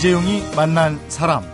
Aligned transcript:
이재용이 0.00 0.42
만난 0.56 0.98
사람. 1.10 1.44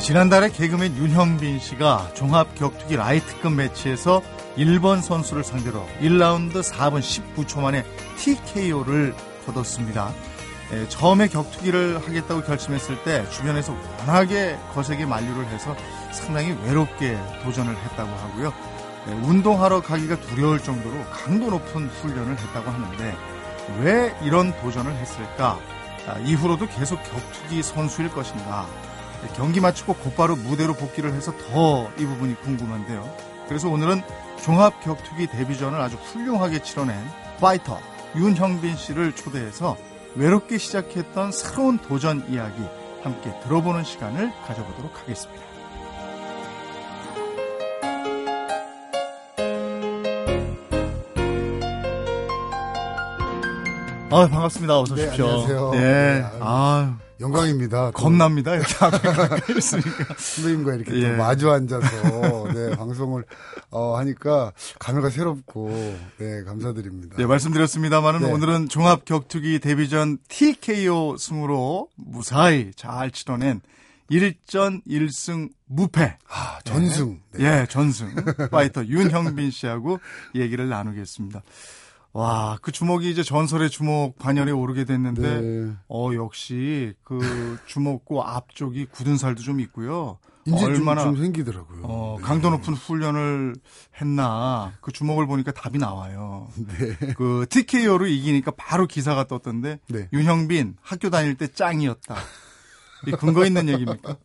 지난달에 0.00 0.50
개그맨 0.50 0.96
윤형빈 0.96 1.60
씨가 1.60 2.10
종합 2.14 2.56
격투기 2.56 2.96
라이트급 2.96 3.52
매치에서 3.52 4.20
일본 4.56 5.00
선수를 5.00 5.44
상대로 5.44 5.86
1라운드 6.00 6.60
4분 6.60 6.98
19초 6.98 7.60
만에 7.60 7.84
TKO를 8.18 9.14
거뒀습니다. 9.46 10.12
에, 10.72 10.88
처음에 10.88 11.28
격투기를 11.28 12.00
하겠다고 12.04 12.42
결심했을 12.42 13.00
때 13.04 13.24
주변에서 13.30 13.76
워낙에 14.00 14.58
거세게 14.74 15.06
만류를 15.06 15.46
해서 15.46 15.76
상당히 16.10 16.56
외롭게 16.64 17.16
도전을 17.44 17.76
했다고 17.76 18.10
하고요. 18.10 18.75
에, 19.08 19.12
운동하러 19.12 19.80
가기가 19.82 20.20
두려울 20.20 20.58
정도로 20.62 21.04
강도 21.10 21.50
높은 21.50 21.88
훈련을 21.88 22.38
했다고 22.38 22.70
하는데 22.70 23.16
왜 23.80 24.16
이런 24.22 24.56
도전을 24.60 24.92
했을까? 24.96 25.58
아, 26.08 26.18
이후로도 26.18 26.68
계속 26.68 27.02
격투기 27.02 27.62
선수일 27.62 28.10
것인가? 28.10 28.66
경기 29.34 29.60
마치고 29.60 29.94
곧바로 29.94 30.36
무대로 30.36 30.74
복귀를 30.74 31.12
해서 31.14 31.32
더 31.36 31.90
이 31.98 32.04
부분이 32.04 32.40
궁금한데요. 32.42 33.08
그래서 33.48 33.68
오늘은 33.68 34.02
종합 34.42 34.80
격투기 34.84 35.26
데뷔전을 35.28 35.80
아주 35.80 35.96
훌륭하게 35.96 36.60
치러낸 36.62 36.96
파이터 37.40 37.78
윤형빈 38.14 38.76
씨를 38.76 39.12
초대해서 39.14 39.76
외롭게 40.14 40.58
시작했던 40.58 41.32
새로운 41.32 41.78
도전 41.78 42.24
이야기 42.28 42.62
함께 43.02 43.32
들어보는 43.44 43.84
시간을 43.84 44.32
가져보도록 44.46 45.00
하겠습니다. 45.00 45.42
아 54.08 54.28
반갑습니다. 54.28 54.78
어서 54.80 54.94
네, 54.94 55.04
오십시오. 55.06 55.26
안녕하세요. 55.26 55.70
네. 55.72 55.80
네, 55.80 56.30
아 56.40 56.96
영광입니다. 57.18 57.86
또 57.86 57.92
겁납니다. 57.92 58.54
이렇게 58.54 58.72
있으니까. 59.58 60.14
선배님과 60.16 60.74
이렇게 60.74 60.94
예. 60.94 61.10
또 61.10 61.16
마주 61.16 61.50
앉아서 61.50 62.52
네, 62.52 62.76
방송을 62.76 63.24
어, 63.70 63.96
하니까 63.96 64.52
감회가 64.78 65.10
새롭고 65.10 65.70
네, 66.18 66.44
감사드립니다. 66.44 67.16
네, 67.16 67.26
말씀드렸습니다만은 67.26 68.20
네. 68.20 68.32
오늘은 68.32 68.68
종합 68.68 69.04
격투기 69.04 69.58
데뷔전 69.58 70.18
TKO 70.28 71.16
승으로 71.18 71.88
무사히 71.96 72.70
잘 72.76 73.10
치러낸 73.10 73.60
1전 74.10 74.86
1승 74.86 75.50
무패. 75.66 76.16
아, 76.28 76.58
전승. 76.64 77.18
네. 77.32 77.44
예, 77.62 77.66
전승. 77.68 78.14
파이터 78.52 78.84
윤형빈 78.86 79.50
씨하고 79.50 79.98
얘기를 80.36 80.68
나누겠습니다. 80.68 81.42
와, 82.16 82.58
그 82.62 82.72
주먹이 82.72 83.10
이제 83.10 83.22
전설의 83.22 83.68
주먹 83.68 84.16
반열에 84.16 84.50
오르게 84.50 84.84
됐는데, 84.84 85.40
네. 85.42 85.72
어, 85.86 86.08
역시 86.14 86.94
그 87.04 87.58
주먹고 87.66 88.22
앞쪽이 88.22 88.86
굳은 88.86 89.18
살도 89.18 89.42
좀 89.42 89.60
있고요. 89.60 90.18
이제 90.46 90.64
얼마나 90.64 91.02
좀, 91.02 91.14
좀 91.14 91.24
생기더라고요. 91.24 91.82
어, 91.82 92.16
네. 92.18 92.24
강도 92.24 92.48
높은 92.48 92.72
훈련을 92.72 93.54
했나 94.00 94.72
그 94.80 94.92
주먹을 94.92 95.26
보니까 95.26 95.52
답이 95.52 95.76
나와요. 95.76 96.48
네. 96.56 97.12
그 97.18 97.44
TKO로 97.50 98.06
이기니까 98.06 98.52
바로 98.56 98.86
기사가 98.86 99.26
떴던데 99.26 99.80
네. 99.88 100.08
윤형빈 100.14 100.76
학교 100.80 101.10
다닐 101.10 101.34
때 101.34 101.48
짱이었다. 101.48 102.16
이 103.08 103.10
근거 103.10 103.44
있는 103.44 103.68
얘기입니까? 103.68 104.16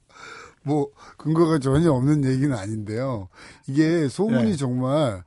뭐 0.63 0.87
근거가 1.17 1.59
전혀 1.59 1.91
없는 1.91 2.23
얘기는 2.23 2.55
아닌데요. 2.55 3.27
이게 3.67 4.07
소문이 4.07 4.51
예. 4.51 4.55
정말 4.55 5.23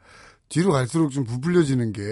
뒤로 0.55 0.71
갈수록 0.71 1.11
좀 1.11 1.25
부풀려지는 1.25 1.93
게 1.93 2.03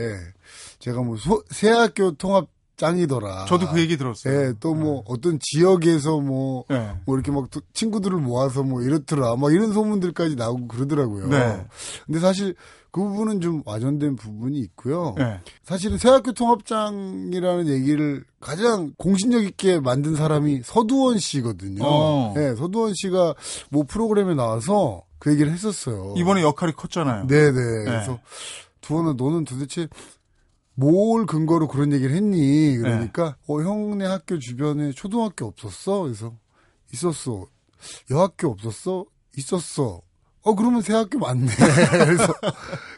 제가 0.80 1.00
뭐 1.00 1.16
소, 1.16 1.44
새 1.50 1.70
학교 1.70 2.10
통합 2.10 2.48
짱이더라. 2.76 3.44
저도 3.44 3.68
그 3.68 3.78
얘기 3.78 3.96
들었어요. 3.96 4.34
예, 4.34 4.52
또뭐 4.58 5.04
어떤 5.06 5.38
지역에서 5.40 6.18
뭐 6.18 6.64
예. 6.72 6.96
뭐 7.06 7.14
이렇게 7.14 7.30
막또 7.30 7.60
친구들을 7.72 8.18
모아서 8.18 8.64
뭐 8.64 8.82
이렇더라. 8.82 9.36
막 9.36 9.52
이런 9.52 9.72
소문들까지 9.72 10.34
나오고 10.34 10.66
그러더라고요. 10.66 11.28
네. 11.28 11.64
근데 12.06 12.18
사실 12.18 12.56
그 12.90 13.00
부분은 13.00 13.40
좀 13.40 13.62
와전된 13.64 14.16
부분이 14.16 14.58
있고요. 14.58 15.14
예. 15.20 15.38
사실은 15.62 15.96
새학교 15.96 16.32
통합장이라는 16.32 17.68
얘기를 17.68 18.24
가장 18.40 18.92
공신력 18.98 19.44
있게 19.44 19.78
만든 19.78 20.16
사람이 20.16 20.62
서두원 20.64 21.18
씨거든요. 21.18 21.84
어. 21.84 22.32
네, 22.34 22.56
서두원 22.56 22.94
씨가 22.94 23.34
뭐 23.70 23.84
프로그램에 23.84 24.34
나와서 24.34 25.04
그 25.22 25.30
얘기를 25.30 25.52
했었어요. 25.52 26.14
이번에 26.16 26.42
역할이 26.42 26.72
컸잖아요. 26.72 27.28
네네. 27.28 27.52
그래서 27.84 28.18
두원아 28.80 29.12
너는 29.16 29.44
도대체 29.44 29.86
뭘 30.74 31.26
근거로 31.26 31.68
그런 31.68 31.92
얘기를 31.92 32.12
했니? 32.12 32.76
그러니까 32.76 33.36
어 33.46 33.62
형네 33.62 34.04
학교 34.04 34.40
주변에 34.40 34.90
초등학교 34.90 35.46
없었어? 35.46 36.02
그래서 36.02 36.34
있었어. 36.92 37.46
여학교 38.10 38.50
없었어? 38.50 39.04
있었어. 39.36 40.02
어 40.40 40.54
그러면 40.56 40.82
새 40.82 40.92
학교 40.92 41.20
맞네. 41.20 41.46
그래서 42.04 42.34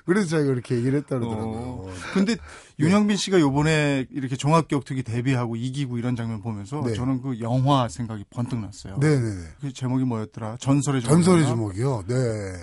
그래서 0.06 0.28
제가 0.28 0.44
그렇게 0.44 0.76
얘기를 0.76 1.00
했다 1.00 1.18
그러더라고요. 1.18 1.58
어. 1.58 1.92
근데 2.14 2.36
윤형빈 2.78 3.16
씨가 3.16 3.38
요번에 3.40 4.06
이렇게 4.10 4.36
종합격투기 4.36 5.04
데뷔하고 5.04 5.56
이기고 5.56 5.98
이런 5.98 6.16
장면 6.16 6.42
보면서 6.42 6.82
네. 6.84 6.94
저는 6.94 7.22
그 7.22 7.40
영화 7.40 7.88
생각이 7.88 8.24
번뜩 8.30 8.58
났어요. 8.58 8.96
네네네. 8.98 9.42
그 9.60 9.72
제목이 9.72 10.04
뭐였더라? 10.04 10.56
전설의 10.58 11.02
주먹. 11.02 11.14
전설의 11.14 11.46
주먹이요. 11.46 12.04
네. 12.08 12.14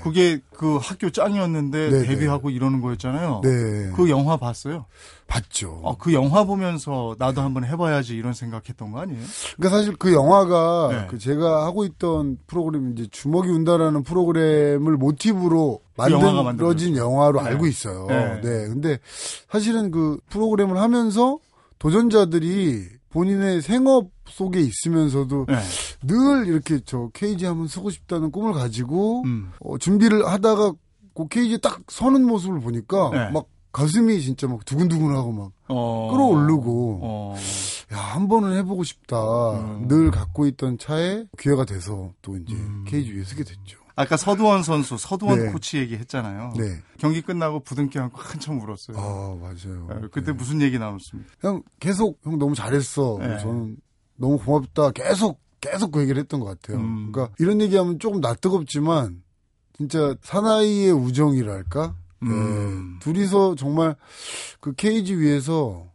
그게 0.03 0.39
그 0.53 0.77
학교 0.77 1.09
짱이었는데 1.09 1.89
네네. 1.89 2.07
데뷔하고 2.07 2.49
이러는 2.49 2.81
거였잖아요. 2.81 3.41
네. 3.43 3.91
그 3.95 4.09
영화 4.09 4.35
봤어요? 4.37 4.85
봤죠. 5.27 5.79
어, 5.83 5.97
그 5.97 6.13
영화 6.13 6.43
보면서 6.43 7.15
나도 7.17 7.41
한번 7.41 7.63
해봐야지 7.63 8.15
이런 8.15 8.33
생각했던 8.33 8.91
거 8.91 8.99
아니에요? 8.99 9.21
그러니까 9.55 9.77
사실 9.77 9.95
그 9.95 10.13
영화가 10.13 10.87
네. 10.91 11.07
그 11.09 11.17
제가 11.17 11.65
하고 11.65 11.85
있던 11.85 12.37
프로그램 12.47 12.91
이제 12.91 13.07
주먹이 13.09 13.49
운다라는 13.49 14.03
프로그램을 14.03 14.97
모티브로 14.97 15.79
만들어진 16.43 16.95
영화로 16.95 17.41
네. 17.41 17.49
알고 17.49 17.67
있어요. 17.67 18.05
네. 18.07 18.41
네. 18.41 18.67
근데 18.67 18.99
사실은 19.49 19.91
그 19.91 20.19
프로그램을 20.29 20.77
하면서 20.77 21.39
도전자들이 21.79 22.87
본인의 23.09 23.61
생업 23.61 24.09
속에 24.27 24.61
있으면서도 24.61 25.45
네. 25.47 25.55
늘 26.03 26.47
이렇게 26.47 26.79
저 26.85 27.09
케이지 27.13 27.45
한번 27.45 27.67
서고 27.67 27.89
싶다는 27.89 28.31
꿈을 28.31 28.53
가지고 28.53 29.23
음. 29.25 29.51
어, 29.59 29.77
준비를 29.77 30.25
하다가 30.25 30.73
그 31.13 31.27
케이지에 31.27 31.57
딱 31.57 31.81
서는 31.89 32.25
모습을 32.25 32.61
보니까 32.61 33.09
네. 33.11 33.31
막 33.31 33.45
가슴이 33.71 34.21
진짜 34.21 34.47
막 34.47 34.65
두근두근하고 34.65 35.31
막 35.31 35.51
어. 35.67 36.09
끌어오르고 36.11 36.99
어. 37.01 37.35
야, 37.93 37.97
한 37.97 38.27
번은 38.27 38.57
해보고 38.57 38.83
싶다. 38.83 39.17
음. 39.59 39.87
늘 39.87 40.11
갖고 40.11 40.45
있던 40.47 40.77
차에 40.77 41.25
기회가 41.37 41.65
돼서 41.65 42.11
또 42.21 42.37
이제 42.37 42.53
음. 42.53 42.85
케이지 42.87 43.11
위에 43.13 43.23
서게 43.23 43.43
됐죠. 43.43 43.79
아까 44.01 44.17
서두원 44.17 44.63
선수, 44.63 44.97
서두원 44.97 45.39
네. 45.39 45.51
코치 45.51 45.77
얘기했잖아요. 45.77 46.53
네. 46.57 46.81
경기 46.97 47.21
끝나고 47.21 47.61
부둥켜 47.61 48.01
안고 48.01 48.17
한참 48.19 48.59
울었어요. 48.59 48.97
아, 48.97 49.35
맞아요. 49.39 49.87
네, 49.89 50.07
그때 50.11 50.27
네. 50.27 50.31
무슨 50.33 50.61
얘기 50.61 50.79
나눴습니까? 50.79 51.31
형, 51.41 51.63
계속, 51.79 52.19
형 52.23 52.37
너무 52.37 52.55
잘했어. 52.55 53.17
네. 53.19 53.39
저는 53.39 53.77
너무 54.15 54.37
고맙다. 54.39 54.91
계속, 54.91 55.39
계속 55.59 55.91
그 55.91 56.01
얘기를 56.01 56.19
했던 56.19 56.39
것 56.39 56.45
같아요. 56.45 56.77
음. 56.83 57.11
그러니까 57.11 57.33
이런 57.39 57.61
얘기하면 57.61 57.99
조금 57.99 58.21
낯뜨겁지만, 58.21 59.23
진짜 59.77 60.15
사나이의 60.21 60.91
우정이랄까? 60.91 61.95
음. 62.23 62.93
네. 62.93 62.99
둘이서 62.99 63.55
정말 63.55 63.95
그 64.59 64.73
케이지 64.73 65.15
위에서 65.15 65.89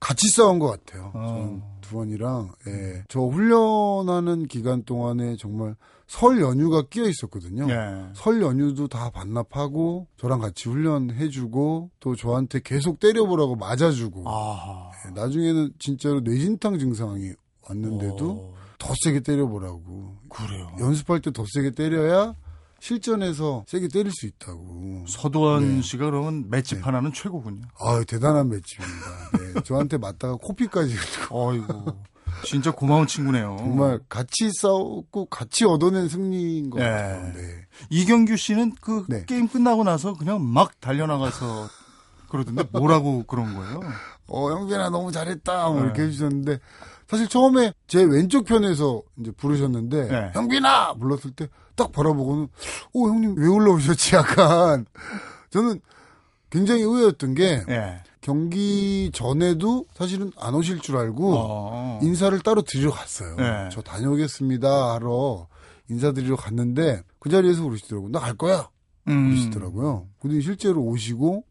같이 0.00 0.28
싸운 0.28 0.58
것 0.58 0.66
같아요. 0.68 1.12
어. 1.14 1.26
저는 1.26 1.62
두원이랑, 1.80 2.52
예. 2.66 3.04
저 3.08 3.20
훈련하는 3.20 4.46
기간 4.48 4.82
동안에 4.82 5.36
정말 5.36 5.76
설 6.12 6.42
연휴가 6.42 6.82
끼어 6.90 7.04
있었거든요. 7.08 7.66
네. 7.66 7.74
설 8.14 8.42
연휴도 8.42 8.86
다 8.86 9.08
반납하고 9.08 10.08
저랑 10.18 10.40
같이 10.40 10.68
훈련해주고 10.68 11.90
또 12.00 12.14
저한테 12.16 12.60
계속 12.62 13.00
때려보라고 13.00 13.56
맞아주고 13.56 14.28
아하. 14.28 14.90
예, 15.06 15.10
나중에는 15.18 15.72
진짜로 15.78 16.20
뇌진탕 16.20 16.78
증상이 16.78 17.32
왔는데도 17.66 18.30
어, 18.30 18.54
더 18.78 18.92
세게 19.04 19.20
때려보라고 19.20 20.16
그래요. 20.28 20.70
연습할 20.80 21.22
때 21.22 21.30
더 21.30 21.46
세게 21.50 21.70
때려야 21.70 22.34
실전에서 22.78 23.64
세게 23.66 23.88
때릴 23.88 24.12
수 24.12 24.26
있다고 24.26 25.04
서두원 25.08 25.76
네. 25.76 25.82
씨가 25.82 26.04
그러면 26.10 26.50
맷집 26.50 26.86
하나는 26.86 27.14
최고군요. 27.14 27.62
아 27.80 28.02
대단한 28.06 28.50
맷집입니다 28.50 29.54
네, 29.54 29.62
저한테 29.62 29.96
맞다가 29.96 30.34
코피까지 30.34 30.94
어이구. 31.30 31.84
진짜 32.44 32.70
고마운 32.70 33.06
친구네요. 33.06 33.56
정말 33.58 34.00
같이 34.08 34.50
싸웠고 34.52 35.26
같이 35.26 35.64
얻어낸 35.64 36.08
승리인 36.08 36.70
것 36.70 36.78
네. 36.78 36.84
같아요 36.84 37.32
네. 37.34 37.66
이경규 37.90 38.36
씨는 38.36 38.72
그 38.80 39.04
네. 39.08 39.24
게임 39.26 39.48
끝나고 39.48 39.84
나서 39.84 40.14
그냥 40.14 40.44
막 40.52 40.80
달려나가서 40.80 41.68
그러던데 42.28 42.64
뭐라고 42.72 43.24
그런 43.24 43.54
거예요? 43.54 43.80
어, 44.26 44.50
형빈아 44.50 44.90
너무 44.90 45.12
잘했다. 45.12 45.68
뭐 45.68 45.80
네. 45.80 45.84
이렇게 45.84 46.02
해주셨는데, 46.02 46.58
사실 47.06 47.28
처음에 47.28 47.74
제 47.86 48.02
왼쪽 48.02 48.46
편에서 48.46 49.02
이제 49.20 49.30
부르셨는데, 49.32 50.08
네. 50.08 50.30
형빈아! 50.32 50.94
불렀을 50.94 51.32
때 51.32 51.48
딱 51.76 51.92
바라보고는, 51.92 52.48
오, 52.92 53.08
형님 53.08 53.36
왜 53.38 53.46
올라오셨지? 53.48 54.16
약간. 54.16 54.86
저는 55.50 55.80
굉장히 56.50 56.82
의외였던 56.82 57.34
게 57.34 57.64
예. 57.68 58.02
경기 58.22 59.10
전에도 59.12 59.84
사실은 59.94 60.32
안 60.38 60.54
오실 60.54 60.78
줄 60.78 60.96
알고 60.96 61.34
어. 61.36 62.00
인사를 62.02 62.38
따로 62.40 62.62
드리러 62.62 62.90
갔어요. 62.92 63.36
네. 63.36 63.68
저 63.70 63.82
다녀오겠습니다 63.82 64.94
하러 64.94 65.48
인사드리러 65.90 66.36
갔는데 66.36 67.02
그 67.18 67.28
자리에서 67.28 67.64
그러시더라고요. 67.64 68.10
나 68.10 68.20
갈 68.20 68.34
거야. 68.34 68.68
음. 69.08 69.30
그러시더라고요. 69.30 70.06
근데 70.20 70.40
실제로 70.40 70.80
오시고 70.82 71.44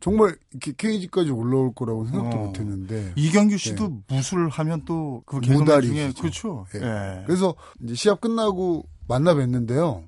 정말 0.00 0.36
이렇게 0.50 0.72
케이지까지 0.76 1.30
올라올 1.30 1.72
거라고 1.72 2.04
생각도 2.06 2.36
어. 2.36 2.40
못 2.46 2.58
했는데 2.58 3.12
이경규 3.16 3.56
씨도 3.56 4.02
무술 4.08 4.48
하면 4.48 4.84
또그 4.84 5.36
모달이 5.36 5.86
중에. 5.88 6.12
그렇죠. 6.18 6.66
예. 6.74 6.80
예. 6.80 7.22
그래서 7.26 7.54
이제 7.82 7.94
시합 7.94 8.20
끝나고 8.20 8.84
만나 9.08 9.34
뵀는데요. 9.34 10.02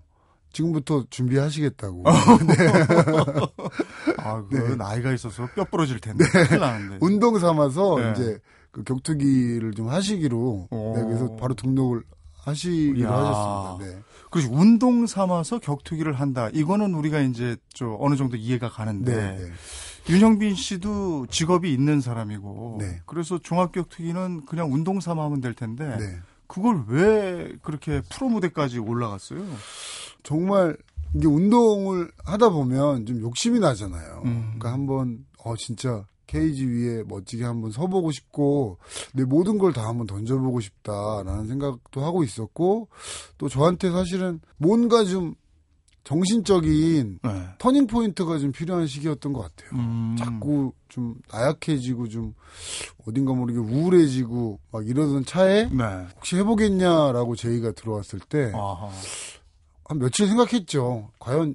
지금부터 0.63 1.05
준비하시겠다고. 1.09 2.03
아, 4.19 4.43
그 4.51 4.57
네. 4.57 4.75
나이가 4.77 5.13
있어서 5.13 5.47
뼈 5.55 5.65
부러질 5.65 6.01
텐데. 6.01 6.25
큰일 6.25 6.61
나는데. 6.61 6.99
운동 7.01 7.39
삼아서 7.39 7.97
네. 7.99 8.13
이제 8.13 8.39
그 8.73 8.83
격투기를 8.83 9.73
좀 9.75 9.89
하시기로 9.89 10.69
오. 10.71 10.93
네, 10.97 11.05
그래서 11.05 11.37
바로 11.37 11.55
등록을 11.55 12.03
하시기로 12.43 12.99
이야. 12.99 13.11
하셨습니다. 13.13 13.79
네. 13.99 14.03
그렇지. 14.31 14.49
운동 14.51 15.07
삼아서 15.07 15.59
격투기를 15.61 16.13
한다. 16.15 16.51
이거는 16.53 16.95
우리가 16.95 17.21
이제 17.21 17.57
저 17.73 17.97
어느 18.01 18.17
정도 18.17 18.37
이해가 18.37 18.69
가는데. 18.69 19.15
네, 19.15 19.39
네. 19.39 19.53
윤형빈 20.11 20.55
씨도 20.55 21.27
직업이 21.31 21.73
있는 21.73 22.01
사람이고. 22.01 22.79
네. 22.81 23.01
그래서 23.07 23.39
종합격투기는 23.39 24.47
그냥 24.47 24.73
운동 24.73 25.01
삼아 25.01 25.23
하면 25.25 25.41
될 25.41 25.55
텐데. 25.55 25.97
네. 25.99 26.19
그걸 26.49 26.83
왜 26.89 27.53
그렇게 27.63 28.01
프로 28.11 28.31
무대까지 28.31 28.79
올라갔어요? 28.79 29.45
정말 30.29 30.77
이게 31.15 31.27
운동을 31.27 32.11
하다 32.27 32.51
보면 32.51 33.07
좀 33.07 33.19
욕심이 33.23 33.59
나잖아요. 33.61 34.21
음. 34.27 34.41
그러니까 34.59 34.73
한번 34.75 35.25
어 35.43 35.57
진짜 35.57 36.05
케이지 36.27 36.67
위에 36.67 37.03
멋지게 37.09 37.45
한번 37.45 37.71
서보고 37.71 38.13
싶고 38.13 38.77
내 39.15 39.25
모든 39.25 39.57
걸 39.57 39.73
다 39.73 39.89
한번 39.89 40.07
던져보고 40.07 40.61
싶다라는 40.61 41.47
생각도 41.47 42.05
하고 42.05 42.23
있었고 42.25 42.89
또 43.39 43.49
저한테 43.49 43.91
사실은 43.91 44.41
뭔가 44.59 45.03
좀 45.05 45.35
정신적인 46.05 47.21
네. 47.23 47.31
터닝 47.59 47.87
포인트가 47.87 48.39
좀 48.39 48.53
필요한 48.53 48.87
시기였던 48.87 49.33
것 49.33 49.41
같아요. 49.41 49.79
음. 49.81 50.15
자꾸 50.19 50.73
좀 50.89 51.15
나약해지고 51.33 52.09
좀 52.09 52.35
어딘가 53.07 53.33
모르게 53.33 53.59
우울해지고 53.59 54.59
막 54.73 54.87
이러던 54.87 55.25
차에 55.25 55.71
네. 55.71 55.85
혹시 56.17 56.37
해보겠냐라고 56.37 57.35
제의가 57.37 57.73
들어왔을 57.73 58.21
때 58.21 58.53
아하. 58.55 58.91
한 59.89 59.99
며칠 59.99 60.27
생각했죠. 60.27 61.11
과연 61.19 61.55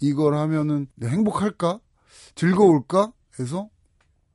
이걸 0.00 0.34
하면은 0.34 0.88
행복할까? 1.02 1.78
즐거울까? 2.34 3.12
해서 3.38 3.68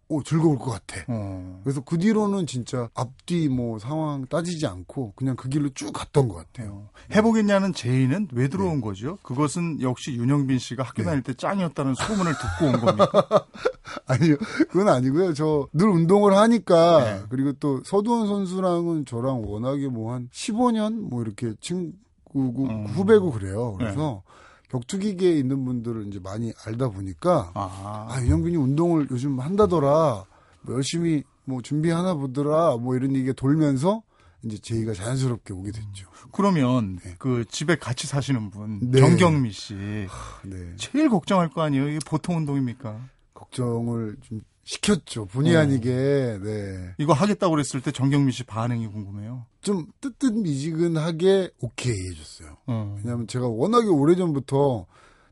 오 0.09 0.21
즐거울 0.21 0.57
것 0.59 0.71
같아. 0.71 1.03
어. 1.07 1.59
그래서 1.63 1.81
그 1.81 1.97
뒤로는 1.97 2.45
진짜 2.45 2.89
앞뒤 2.93 3.49
뭐 3.49 3.79
상황 3.79 4.25
따지지 4.27 4.67
않고 4.67 5.13
그냥 5.15 5.35
그 5.35 5.49
길로 5.49 5.69
쭉 5.73 5.91
갔던 5.91 6.27
것 6.27 6.35
같아요. 6.35 6.71
어. 6.71 6.89
해보겠냐는 7.15 7.73
제의는 7.73 8.27
왜 8.33 8.47
들어온 8.47 8.79
거죠? 8.79 9.17
그것은 9.23 9.81
역시 9.81 10.11
윤영빈 10.13 10.59
씨가 10.59 10.83
학교 10.83 11.01
네. 11.01 11.09
다닐 11.09 11.23
때 11.23 11.33
짱이었다는 11.33 11.95
소문을 11.95 12.33
듣고 12.33 12.65
온 12.65 12.79
겁니까? 12.79 13.47
아니요, 14.07 14.35
그건 14.69 14.87
아니고요. 14.89 15.33
저 15.33 15.67
늘 15.73 15.87
운동을 15.89 16.35
하니까 16.37 17.03
네. 17.03 17.21
그리고 17.29 17.53
또 17.53 17.81
서두원 17.83 18.27
선수랑은 18.27 19.05
저랑 19.05 19.43
워낙에 19.45 19.87
뭐 19.87 20.13
한 20.13 20.29
15년 20.31 20.93
뭐 21.09 21.21
이렇게 21.23 21.53
친구 21.59 21.97
고 22.33 22.65
음. 22.65 22.85
후배고 22.87 23.31
그래요. 23.31 23.75
그래서 23.77 24.23
격투기계에 24.69 25.33
있는 25.33 25.65
분들을 25.65 26.07
이제 26.07 26.19
많이 26.19 26.51
알다 26.65 26.89
보니까 26.89 27.51
아, 27.53 28.07
아, 28.09 28.21
윤영빈이 28.21 28.57
운동을 28.57 29.07
요즘 29.11 29.39
한다더라. 29.39 30.25
뭐 30.61 30.75
열심히 30.75 31.23
뭐 31.45 31.61
준비하나 31.61 32.15
보더라. 32.15 32.77
뭐 32.77 32.95
이런 32.95 33.15
얘기가 33.15 33.33
돌면서 33.33 34.01
이제 34.43 34.57
제의가 34.57 34.93
자연스럽게 34.93 35.53
오게 35.53 35.71
됐죠. 35.71 36.09
그러면 36.31 36.99
그 37.17 37.45
집에 37.45 37.75
같이 37.75 38.07
사시는 38.07 38.49
분 38.49 38.91
네. 38.91 38.99
정경미 38.99 39.51
씨 39.51 39.75
네. 39.75 40.75
제일 40.77 41.09
걱정할 41.09 41.49
거 41.49 41.61
아니에요? 41.61 41.87
이게 41.89 41.99
보통 42.05 42.37
운동입니까? 42.37 42.99
걱정을 43.33 44.17
좀 44.21 44.41
시켰죠. 44.63 45.25
본의 45.25 45.55
어. 45.55 45.59
아니게. 45.59 46.39
네. 46.41 46.93
이거 46.97 47.13
하겠다고 47.13 47.51
그랬을 47.51 47.81
때 47.81 47.91
정경미 47.91 48.31
씨 48.31 48.43
반응이 48.43 48.87
궁금해요. 48.87 49.45
좀 49.61 49.85
뜨뜻미지근하게 50.01 51.51
오케이 51.61 52.09
해줬어요. 52.09 52.57
어. 52.67 52.95
왜냐면 53.03 53.27
제가 53.27 53.47
워낙에 53.47 53.87
오래전부터 53.87 54.85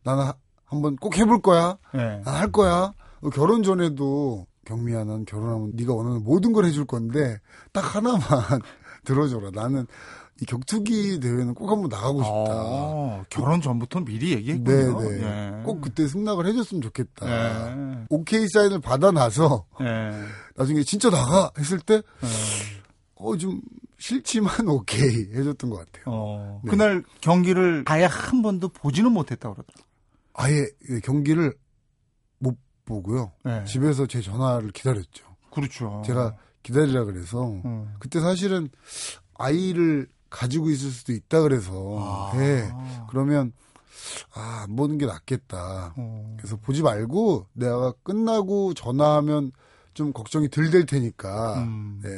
나는 0.04 0.24
하- 0.26 0.36
한번 0.66 0.96
꼭 0.96 1.18
해볼 1.18 1.42
거야. 1.42 1.78
네. 1.94 2.22
난할 2.26 2.52
거야. 2.52 2.94
어, 3.22 3.30
결혼 3.30 3.64
전에도 3.64 4.48
경미야, 4.66 5.04
난 5.06 5.26
결혼하면 5.26 5.72
네가 5.76 5.94
원하는 5.94 6.24
모든 6.24 6.54
걸 6.54 6.66
해줄 6.66 6.86
건데 6.86 7.38
딱 7.74 7.96
하나만 7.96 8.20
들어줘라. 9.06 9.52
나는 9.54 9.86
이 10.42 10.46
격투기 10.46 11.20
대회는 11.20 11.54
꼭 11.54 11.70
한번 11.70 11.90
나가고 11.90 12.24
싶다. 12.24 12.34
어, 12.34 13.24
결혼 13.30 13.62
전부터 13.62 14.00
미리 14.02 14.32
얘기했군요. 14.34 15.00
네네. 15.00 15.24
예. 15.24 15.64
꼭 15.64 15.82
그때 15.82 16.08
승낙을 16.08 16.48
해줬으면 16.48 16.82
좋겠다. 16.82 17.28
예. 17.28 18.06
오케이 18.10 18.48
사인을 18.48 18.80
받아 18.82 19.12
놔서 19.12 19.66
예. 19.82 20.12
나중에 20.56 20.84
진짜 20.84 21.10
나가 21.10 21.52
했을 21.60 21.80
때 21.80 21.96
예. 21.96 22.02
어, 23.16 23.38
좀 23.38 23.62
싫지만 24.00 24.52
오케이 24.68 25.32
해줬던 25.32 25.70
것 25.70 25.78
같아요. 25.78 26.04
어, 26.08 26.62
네. 26.64 26.72
그날 26.72 27.04
경기를 27.22 27.84
아예 27.86 28.06
한 28.06 28.42
번도 28.42 28.70
보지는 28.70 29.12
못했다고 29.12 29.54
그러더라고요. 29.54 29.86
아예 30.34 30.66
경기를 31.04 31.54
못 32.40 32.58
보고요. 32.86 33.32
네. 33.46 33.64
집에서 33.66 34.08
제 34.08 34.22
전화를 34.22 34.72
기다렸죠. 34.72 35.24
그렇죠. 35.54 36.02
제가 36.06 36.36
기다리라 36.64 37.06
그래서 37.06 37.48
음. 37.66 37.94
그때 38.00 38.20
사실은 38.20 38.70
아이를 39.36 40.08
가지고 40.32 40.72
있을 40.72 40.90
수도 40.90 41.14
있다 41.14 41.42
그래서 41.42 41.72
아. 42.00 42.32
네. 42.36 42.68
그러면 43.10 43.52
아, 44.34 44.64
안 44.64 44.76
보는 44.76 44.98
게 44.98 45.06
낫겠다. 45.06 45.94
어. 45.96 46.36
그래서 46.40 46.56
보지 46.58 46.82
말고 46.82 47.46
내가 47.54 47.94
끝나고 48.04 48.74
전화하면 48.74 49.52
좀 49.94 50.12
걱정이 50.14 50.50
덜 50.50 50.72
될 50.72 50.86
테니까 50.88 51.62
음. 51.62 52.00
네. 52.02 52.10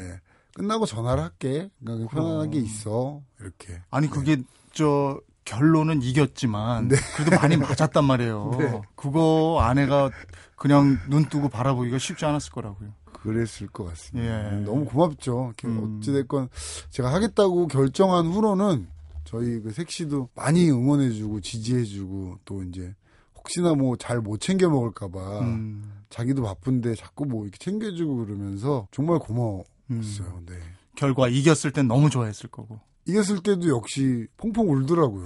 끝나고 0.54 0.86
전화를 0.86 1.24
할게. 1.24 1.70
그러니까 1.84 2.10
편안하게 2.16 2.60
있어. 2.60 3.22
이렇게. 3.42 3.82
아니 3.90 4.08
그게 4.10 4.38
저 4.72 5.20
결론은 5.46 6.02
이겼지만 6.04 6.90
그래도 7.18 7.36
많이 7.42 7.58
맞았단 7.58 8.06
말이에요. 8.06 8.52
네. 8.62 8.82
그거 8.96 9.60
아내가 9.62 10.12
그냥 10.56 11.00
눈 11.10 11.26
뜨고 11.26 11.50
바라보기가 11.50 11.98
쉽지 11.98 12.26
않았을 12.26 12.52
거라고요. 12.54 12.94
그랬을 13.24 13.68
것 13.68 13.86
같습니다. 13.86 14.54
예. 14.54 14.58
너무 14.62 14.86
고맙죠. 14.86 15.54
음. 15.66 15.98
어찌됐건 16.00 16.50
제가 16.90 17.14
하겠다고 17.14 17.68
결정한 17.68 18.28
후로는 18.28 18.88
저희 19.24 19.62
그 19.62 19.72
색시도 19.72 20.30
많이 20.36 20.70
응원해주고 20.70 21.40
지지해주고 21.42 22.40
또 22.46 22.62
이제 22.64 22.94
혹시나 23.36 23.74
뭐 23.74 23.96
잘 23.96 24.20
못 24.22 24.40
챙겨 24.42 24.70
먹을까봐 24.70 25.40
음. 25.42 26.02
자기도 26.10 26.44
바쁜데 26.44 26.96
자꾸 26.96 27.26
뭐 27.26 27.44
이렇게 27.44 27.58
챙겨주고 27.58 28.26
그러면서 28.26 28.88
정말 28.92 29.20
고마웠어요. 29.20 29.64
음. 29.92 30.46
네. 30.48 30.56
결과 30.96 31.28
이겼을 31.30 31.72
땐 31.72 31.88
너무 31.88 32.10
좋아했을 32.10 32.50
거고. 32.50 32.80
이겼을 33.06 33.44
때도 33.44 33.68
역시 33.70 34.28
퐁퐁 34.38 34.70
울더라고요. 34.70 35.26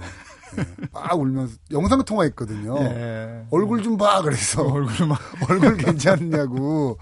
네. 0.56 0.64
막 0.92 1.18
울면서 1.18 1.56
영상 1.70 2.02
통화했거든요. 2.04 2.76
예. 2.80 3.46
얼굴 3.50 3.82
좀 3.82 3.98
봐 3.98 4.22
그래서 4.22 4.62
얼굴 4.66 5.06
막 5.06 5.18
얼굴 5.50 5.76
괜찮냐고. 5.76 6.98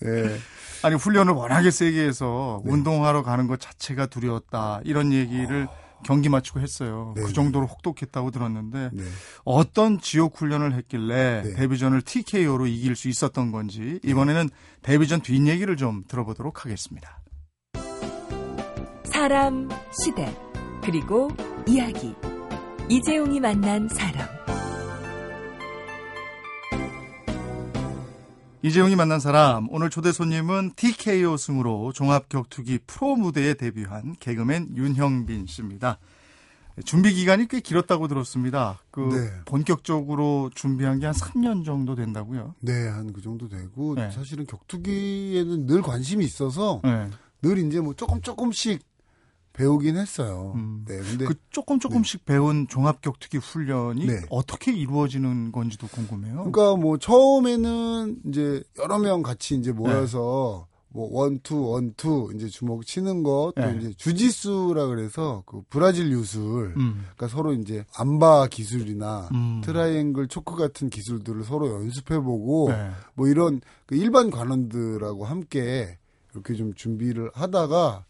네. 0.00 0.36
아니 0.82 0.94
훈련을 0.94 1.34
워낙에 1.34 1.70
세게 1.70 2.02
해서 2.06 2.62
네. 2.64 2.72
운동하러 2.72 3.22
가는 3.22 3.46
것 3.46 3.60
자체가 3.60 4.06
두려웠다 4.06 4.80
이런 4.84 5.12
얘기를 5.12 5.68
경기 6.02 6.30
마치고 6.30 6.60
했어요. 6.60 7.12
네, 7.14 7.22
그 7.22 7.32
정도로 7.34 7.66
혹독했다고 7.66 8.30
들었는데 8.30 8.90
네. 8.94 9.04
어떤 9.44 10.00
지옥 10.00 10.40
훈련을 10.40 10.72
했길래 10.72 11.42
네. 11.44 11.52
데뷔전을 11.54 12.00
TKO로 12.00 12.66
이길 12.66 12.96
수 12.96 13.08
있었던 13.08 13.52
건지 13.52 14.00
이번에는 14.02 14.48
데뷔전 14.80 15.20
뒷얘기를 15.20 15.76
좀 15.76 16.02
들어보도록 16.08 16.64
하겠습니다. 16.64 17.20
사람, 19.20 19.68
시대, 19.92 20.34
그리고 20.82 21.28
이야기. 21.68 22.14
이재용이 22.88 23.38
만난 23.38 23.86
사람. 23.86 24.26
이재용이 28.62 28.96
만난 28.96 29.20
사람 29.20 29.68
오늘 29.70 29.90
초대 29.90 30.10
손님은 30.10 30.72
TKO 30.74 31.36
승으로 31.36 31.92
종합 31.92 32.30
격투기 32.30 32.78
프로 32.86 33.14
무대에 33.14 33.52
데뷔한 33.52 34.16
개그맨 34.20 34.74
윤형빈 34.74 35.44
씨입니다. 35.46 35.98
준비 36.86 37.12
기간이 37.12 37.46
꽤 37.46 37.60
길었다고 37.60 38.08
들었습니다. 38.08 38.78
그 38.90 39.00
네. 39.02 39.42
본격적으로 39.44 40.48
준비한 40.54 40.98
게 40.98 41.04
한 41.04 41.14
3년 41.14 41.66
정도 41.66 41.94
된다고요? 41.94 42.54
네, 42.60 42.88
한 42.88 43.12
그 43.12 43.20
정도 43.20 43.50
되고 43.50 43.96
네. 43.96 44.10
사실은 44.12 44.46
격투기에는 44.46 45.66
늘 45.66 45.82
관심이 45.82 46.24
있어서 46.24 46.80
네. 46.82 47.10
늘 47.42 47.58
이제 47.58 47.80
뭐 47.80 47.92
조금 47.92 48.22
조금씩 48.22 48.88
배우긴 49.52 49.96
했어요. 49.96 50.52
음. 50.56 50.84
네, 50.86 50.98
근데 50.98 51.24
그 51.26 51.34
조금 51.50 51.78
조금씩 51.78 52.24
배운 52.24 52.66
종합격투기 52.68 53.38
훈련이 53.38 54.06
네. 54.06 54.20
어떻게 54.30 54.72
이루어지는 54.72 55.52
건지도 55.52 55.86
궁금해요. 55.88 56.50
그러니까 56.50 56.76
뭐 56.76 56.98
처음에는 56.98 58.20
이제 58.26 58.62
여러 58.78 58.98
명 58.98 59.22
같이 59.22 59.56
이제 59.56 59.72
모여서 59.72 60.66
뭐 60.92 61.08
원투 61.12 61.70
원투 61.70 62.32
이제 62.34 62.48
주먹 62.48 62.84
치는 62.84 63.22
것도 63.22 63.52
네. 63.56 63.76
이제 63.78 63.92
주짓수라 63.96 64.86
그래서 64.86 65.42
그 65.46 65.62
브라질 65.70 66.10
유술 66.10 66.74
음. 66.76 67.04
그러니까 67.14 67.28
서로 67.28 67.52
이제 67.52 67.84
armbar 67.96 68.48
기술이나 68.48 69.28
음. 69.32 69.60
triangle 69.64 70.28
choke 70.28 70.56
같은 70.56 70.90
기술들을 70.90 71.44
서로 71.44 71.68
연습해 71.68 72.18
보고 72.18 72.70
네. 72.70 72.90
뭐 73.14 73.28
이런 73.28 73.60
그 73.86 73.94
일반 73.94 74.30
관원들하고 74.30 75.24
함께 75.24 75.96
이렇게 76.32 76.54
좀 76.54 76.72
준비를 76.74 77.30
하다가 77.34 78.04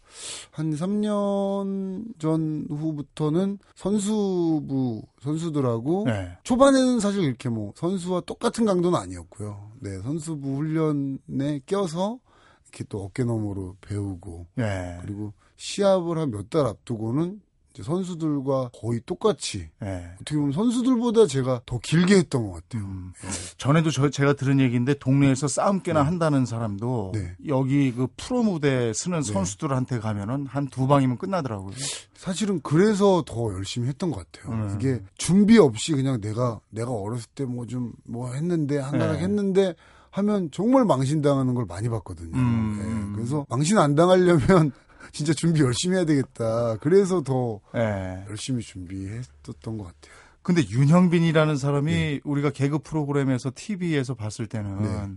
한 0.51 0.71
3년 0.73 2.19
전 2.19 2.67
후부터는 2.69 3.57
선수부 3.75 5.01
선수들하고 5.21 6.03
네. 6.05 6.37
초반에는 6.43 6.99
사실 6.99 7.23
이렇게 7.23 7.49
뭐 7.49 7.73
선수와 7.75 8.21
똑같은 8.21 8.65
강도는 8.65 8.97
아니었고요. 8.99 9.71
네, 9.79 9.99
선수부 10.01 10.55
훈련에 10.57 11.61
껴서 11.65 12.19
이렇게 12.63 12.83
또 12.89 13.03
어깨 13.03 13.23
너머로 13.23 13.77
배우고 13.81 14.47
네. 14.55 14.97
그리고 15.01 15.33
시합을 15.57 16.17
한 16.17 16.29
몇 16.31 16.49
달 16.49 16.65
앞두고는 16.65 17.41
선수들과 17.81 18.71
거의 18.73 19.01
똑같이 19.05 19.69
네. 19.79 20.11
어떻게 20.15 20.35
보면 20.35 20.51
선수들보다 20.51 21.27
제가 21.27 21.61
더 21.65 21.79
길게 21.79 22.15
했던 22.17 22.47
것 22.49 22.53
같아요. 22.53 22.83
음. 22.83 23.13
전에도 23.57 23.91
저 23.91 24.09
제가 24.09 24.33
들은 24.33 24.59
얘기인데 24.59 24.93
동네에서 24.95 25.47
싸움 25.47 25.81
깨나 25.81 26.03
한다는 26.03 26.45
사람도 26.45 27.11
네. 27.13 27.35
여기 27.47 27.91
그 27.93 28.07
프로 28.17 28.43
무대 28.43 28.91
쓰는 28.93 29.21
네. 29.21 29.33
선수들한테 29.33 29.99
가면은 29.99 30.47
한 30.47 30.67
두 30.71 30.87
방이면 30.87 31.17
끝나더라고요. 31.17 31.71
사실은 32.15 32.61
그래서 32.63 33.23
더 33.25 33.53
열심히 33.53 33.87
했던 33.87 34.09
것 34.11 34.25
같아요. 34.31 34.53
음. 34.53 34.77
이게 34.79 35.01
준비 35.17 35.57
없이 35.57 35.91
그냥 35.93 36.21
내가 36.21 36.59
내가 36.69 36.91
어렸을 36.91 37.27
때 37.35 37.45
뭐 37.45 37.65
좀뭐 37.65 38.33
했는데 38.33 38.77
한가락 38.77 39.17
네. 39.17 39.23
했는데 39.23 39.75
하면 40.11 40.49
정말 40.51 40.85
망신당하는 40.85 41.53
걸 41.53 41.65
많이 41.65 41.89
봤거든요. 41.89 42.37
음. 42.37 42.77
네, 43.11 43.15
그래서 43.15 43.45
망신 43.49 43.77
안 43.77 43.95
당하려면 43.95 44.71
진짜 45.11 45.33
준비 45.33 45.61
열심히 45.61 45.95
해야 45.97 46.05
되겠다. 46.05 46.77
그래서 46.77 47.21
더 47.21 47.59
네. 47.73 48.25
열심히 48.29 48.61
준비했었던 48.63 49.77
것 49.77 49.85
같아요. 49.85 50.13
근데 50.41 50.63
윤형빈이라는 50.67 51.55
사람이 51.57 52.21
우리가 52.23 52.49
개그 52.49 52.79
프로그램에서 52.79 53.51
TV에서 53.53 54.15
봤을 54.15 54.47
때는 54.47 54.81
네. 54.81 55.09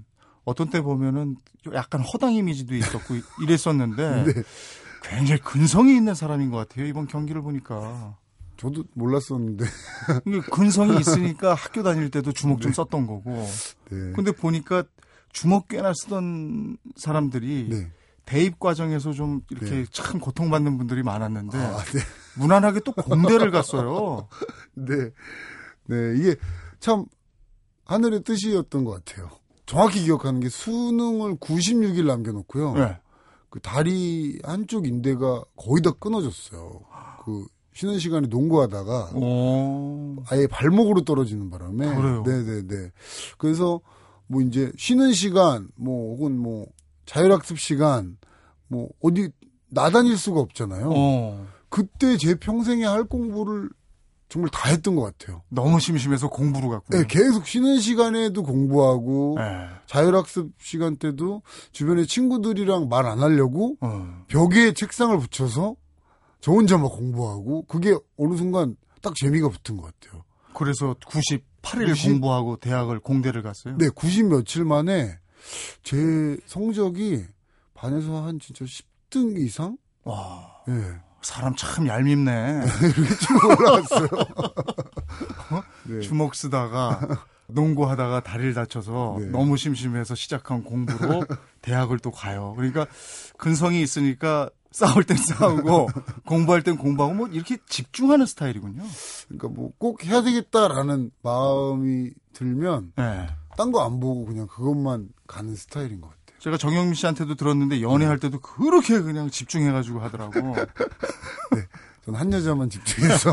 어떤 0.44 0.68
때 0.68 0.82
보면은 0.82 1.36
약간 1.72 2.02
허당 2.02 2.34
이미지도 2.34 2.74
있었고 2.74 3.14
이랬었는데 3.42 4.24
네. 4.34 4.42
굉장히 5.02 5.40
근성이 5.40 5.96
있는 5.96 6.14
사람인 6.14 6.50
것 6.50 6.56
같아요. 6.56 6.86
이번 6.86 7.06
경기를 7.06 7.42
보니까. 7.42 8.16
저도 8.56 8.84
몰랐었는데. 8.94 9.64
근성이 10.52 10.98
있으니까 11.00 11.54
학교 11.54 11.82
다닐 11.82 12.10
때도 12.10 12.32
주먹 12.32 12.60
좀 12.60 12.70
네. 12.70 12.76
썼던 12.76 13.06
거고. 13.06 13.32
네. 13.90 14.12
근데 14.14 14.30
보니까 14.32 14.84
주먹 15.32 15.68
꽤나 15.68 15.92
쓰던 15.94 16.76
사람들이 16.96 17.66
네. 17.68 17.90
대입 18.24 18.58
과정에서 18.58 19.12
좀 19.12 19.42
이렇게 19.50 19.70
네. 19.70 19.84
참 19.90 20.18
고통받는 20.18 20.78
분들이 20.78 21.02
많았는데 21.02 21.58
아, 21.58 21.78
네. 21.78 22.00
무난하게 22.36 22.80
또 22.80 22.92
공대를 22.92 23.50
갔어요. 23.50 24.28
네. 24.74 25.10
네. 25.86 26.14
이게 26.16 26.36
참 26.80 27.04
하늘의 27.84 28.22
뜻이었던 28.22 28.84
것 28.84 29.04
같아요. 29.04 29.30
정확히 29.66 30.02
기억하는 30.02 30.40
게 30.40 30.48
수능을 30.48 31.36
96일 31.36 32.06
남겨놓고요. 32.06 32.74
네. 32.74 32.98
그 33.50 33.60
다리 33.60 34.38
한쪽 34.42 34.86
인대가 34.86 35.44
거의 35.56 35.82
다 35.82 35.92
끊어졌어요. 35.92 36.80
그 37.24 37.46
쉬는 37.72 37.98
시간에 37.98 38.26
농구하다가 38.28 39.10
오. 39.14 40.16
아예 40.28 40.46
발목으로 40.46 41.02
떨어지는 41.04 41.50
바람에. 41.50 41.94
그래요? 41.94 42.22
네네네. 42.24 42.90
그래서 43.38 43.80
뭐 44.26 44.40
이제 44.42 44.72
쉬는 44.76 45.12
시간, 45.12 45.68
뭐 45.76 46.16
혹은 46.16 46.38
뭐 46.38 46.66
자율학습 47.06 47.58
시간, 47.58 48.16
뭐 48.68 48.88
어디 49.02 49.30
나다닐 49.70 50.16
수가 50.16 50.40
없잖아요. 50.40 50.90
어. 50.94 51.46
그때 51.68 52.16
제 52.16 52.34
평생에 52.36 52.84
할 52.84 53.04
공부를 53.04 53.68
정말 54.28 54.50
다 54.50 54.68
했던 54.68 54.96
것 54.96 55.02
같아요. 55.02 55.42
너무 55.48 55.78
심심해서 55.80 56.28
공부로 56.28 56.68
갔군요. 56.70 57.00
네, 57.02 57.06
계속 57.08 57.46
쉬는 57.46 57.78
시간에도 57.78 58.42
공부하고 58.42 59.36
네. 59.38 59.66
자율학습 59.86 60.52
시간 60.60 60.96
때도 60.96 61.42
주변에 61.72 62.04
친구들이랑 62.04 62.88
말 62.88 63.06
안 63.06 63.20
하려고 63.20 63.76
어. 63.80 64.24
벽에 64.28 64.72
책상을 64.72 65.16
붙여서 65.18 65.76
저 66.40 66.52
혼자 66.52 66.78
막 66.78 66.88
공부하고 66.88 67.62
그게 67.66 67.96
어느 68.18 68.36
순간 68.36 68.76
딱 69.02 69.14
재미가 69.14 69.48
붙은 69.50 69.76
것 69.76 69.84
같아요. 70.00 70.24
그래서 70.54 70.94
98일 71.06 71.88
90? 71.90 72.10
공부하고 72.12 72.56
대학을 72.56 73.00
공대를 73.00 73.42
갔어요. 73.42 73.76
네, 73.78 73.88
90 73.88 74.26
며칠 74.28 74.64
만에 74.64 75.18
제 75.82 76.36
성적이 76.46 77.24
반에서 77.74 78.22
한 78.24 78.38
진짜 78.40 78.64
10등 78.64 79.38
이상? 79.38 79.76
와. 80.04 80.62
예. 80.68 80.72
사람 81.22 81.54
참 81.56 81.86
얄밉네. 81.86 82.60
쭉 83.20 83.44
올라왔어요. 83.58 84.08
네. 85.84 86.00
주먹 86.00 86.34
쓰다가 86.34 87.00
농구하다가 87.46 88.20
다리를 88.22 88.54
다쳐서 88.54 89.16
네. 89.20 89.26
너무 89.26 89.56
심심해서 89.56 90.14
시작한 90.14 90.62
공부로 90.62 91.24
대학을 91.62 91.98
또 91.98 92.10
가요. 92.10 92.54
그러니까 92.56 92.86
근성이 93.38 93.80
있으니까 93.82 94.50
싸울 94.70 95.04
땐 95.04 95.16
싸우고 95.16 95.88
공부할 96.26 96.62
땐 96.62 96.76
공부하고 96.76 97.14
뭐 97.14 97.28
이렇게 97.28 97.58
집중하는 97.68 98.26
스타일이군요. 98.26 98.82
그러니까 99.28 99.48
뭐 99.48 99.70
꼭 99.78 100.04
해야 100.04 100.22
되겠다라는 100.22 101.10
마음이 101.22 102.10
들면 102.32 102.92
네. 102.96 103.28
딴거 103.56 103.84
안 103.84 104.00
보고 104.00 104.24
그냥 104.26 104.46
그것만 104.46 105.08
가는 105.26 105.54
스타일인 105.54 106.00
것 106.00 106.08
같아요. 106.08 106.38
제가 106.40 106.58
정영민 106.58 106.94
씨한테도 106.94 107.36
들었는데 107.36 107.80
연애할 107.80 108.18
때도 108.18 108.40
그렇게 108.40 109.00
그냥 109.00 109.30
집중해가지고 109.30 110.00
하더라고. 110.00 110.32
저는 112.04 112.20
한 112.20 112.32
여자만 112.32 112.68
집중해서. 112.68 113.32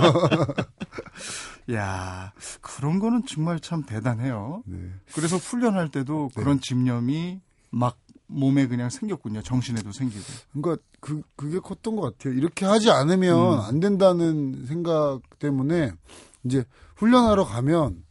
야 1.73 2.31
그런 2.61 2.99
거는 2.99 3.25
정말 3.25 3.59
참 3.59 3.83
대단해요. 3.83 4.63
네. 4.65 4.77
그래서 5.13 5.35
훈련할 5.37 5.89
때도 5.89 6.29
네. 6.33 6.41
그런 6.41 6.61
집념이 6.61 7.41
막 7.69 7.97
몸에 8.27 8.67
그냥 8.67 8.89
생겼군요. 8.89 9.41
정신에도 9.41 9.91
생기고. 9.91 10.23
그러니까 10.53 10.81
그 11.01 11.21
그게 11.35 11.59
컸던 11.59 11.97
것 11.97 12.01
같아요. 12.17 12.33
이렇게 12.33 12.65
하지 12.65 12.89
않으면 12.89 13.55
음. 13.55 13.59
안 13.59 13.79
된다는 13.81 14.65
생각 14.67 15.19
때문에 15.39 15.91
이제 16.45 16.63
훈련하러 16.95 17.45
가면 17.45 18.03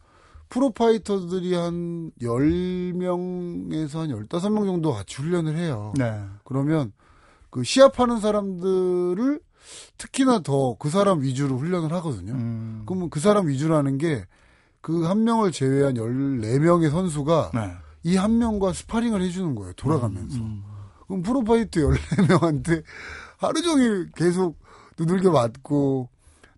프로파이터들이 0.51 1.55
한 1.55 2.11
10명에서 2.21 3.99
한 3.99 4.09
15명 4.11 4.67
정도 4.67 4.93
같이 4.93 5.17
훈련을 5.17 5.57
해요. 5.57 5.93
네. 5.97 6.21
그러면 6.45 6.93
그 7.51 7.65
시합하는 7.65 8.21
사람들을 8.21 9.41
특히나 9.99 10.41
더 10.41 10.77
그 10.79 10.89
사람 10.91 11.23
위주로 11.23 11.57
훈련을 11.59 11.93
하거든요. 11.95 12.33
음. 12.33 12.83
그러면 12.87 13.11
그 13.11 13.21
사람 13.21 13.49
위주라는 13.49 13.99
게 13.99 14.25
그 14.83 15.07
한 15.07 15.25
명을 15.25 15.53
제외한 15.53 15.95
14명의 15.95 16.91
선수가 16.91 17.51
네. 17.55 17.71
이 18.03 18.12
한 18.12 18.39
명과 18.39 18.73
스파링을 18.73 19.21
해주는 19.21 19.55
거예요. 19.55 19.75
돌아가면서. 19.75 20.39
음. 20.39 20.63
그럼 21.07 21.23
프로파이터 21.23 21.81
14명한테 21.83 22.83
하루 23.37 23.61
종일 23.61 24.09
계속 24.17 24.59
두들겨 24.97 25.33
맞고 25.33 26.09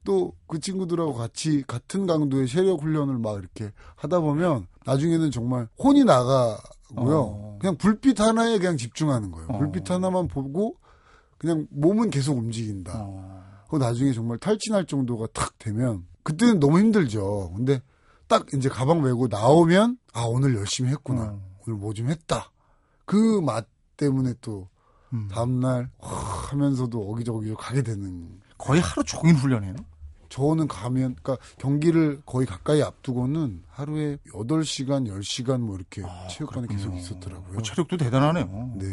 또 0.04 0.32
그 0.46 0.60
친구들하고 0.60 1.14
같이 1.14 1.62
같은 1.66 2.06
강도의 2.06 2.46
체력 2.46 2.82
훈련을 2.82 3.18
막 3.18 3.38
이렇게 3.38 3.72
하다 3.96 4.20
보면 4.20 4.66
나중에는 4.84 5.30
정말 5.30 5.66
혼이 5.78 6.04
나가고요. 6.04 7.18
어. 7.20 7.58
그냥 7.60 7.76
불빛 7.76 8.20
하나에 8.20 8.58
그냥 8.58 8.76
집중하는 8.76 9.30
거예요. 9.30 9.48
어. 9.48 9.58
불빛 9.58 9.90
하나만 9.90 10.28
보고 10.28 10.76
그냥 11.38 11.66
몸은 11.70 12.10
계속 12.10 12.36
움직인다. 12.36 12.92
어. 12.96 13.42
그 13.70 13.76
나중에 13.76 14.12
정말 14.12 14.36
탈진할 14.38 14.84
정도가 14.86 15.28
탁 15.32 15.58
되면 15.58 16.04
그때는 16.22 16.60
너무 16.60 16.78
힘들죠. 16.78 17.52
근데 17.56 17.80
딱 18.28 18.46
이제 18.54 18.68
가방 18.68 19.02
메고 19.02 19.26
나오면 19.28 19.96
아 20.12 20.22
오늘 20.24 20.54
열심히 20.54 20.90
했구나. 20.90 21.22
어. 21.22 21.40
오늘 21.66 21.78
뭐 21.78 21.92
좀 21.94 22.08
했다. 22.10 22.50
그 23.06 23.40
맛 23.40 23.66
때문에 23.96 24.34
또 24.40 24.68
음. 25.14 25.28
다음날 25.30 25.90
와, 25.98 26.08
하면서도 26.10 27.10
어기저기 27.10 27.54
가게 27.54 27.82
되는. 27.82 28.40
거의 28.62 28.80
하루 28.80 29.02
종일 29.04 29.34
훈련해요. 29.34 29.74
저는 30.28 30.66
가면 30.66 31.16
그러니까 31.22 31.36
경기를 31.58 32.22
거의 32.24 32.46
가까이 32.46 32.80
앞두고는 32.80 33.64
하루에 33.68 34.16
8시간, 34.32 35.06
10시간 35.06 35.60
뭐 35.60 35.76
이렇게 35.76 36.00
체육관에 36.30 36.68
계속 36.68 36.84
그렇군요. 36.84 37.00
있었더라고요. 37.02 37.58
어, 37.58 37.62
체력도 37.62 37.98
대단하네요. 37.98 38.72
네. 38.76 38.86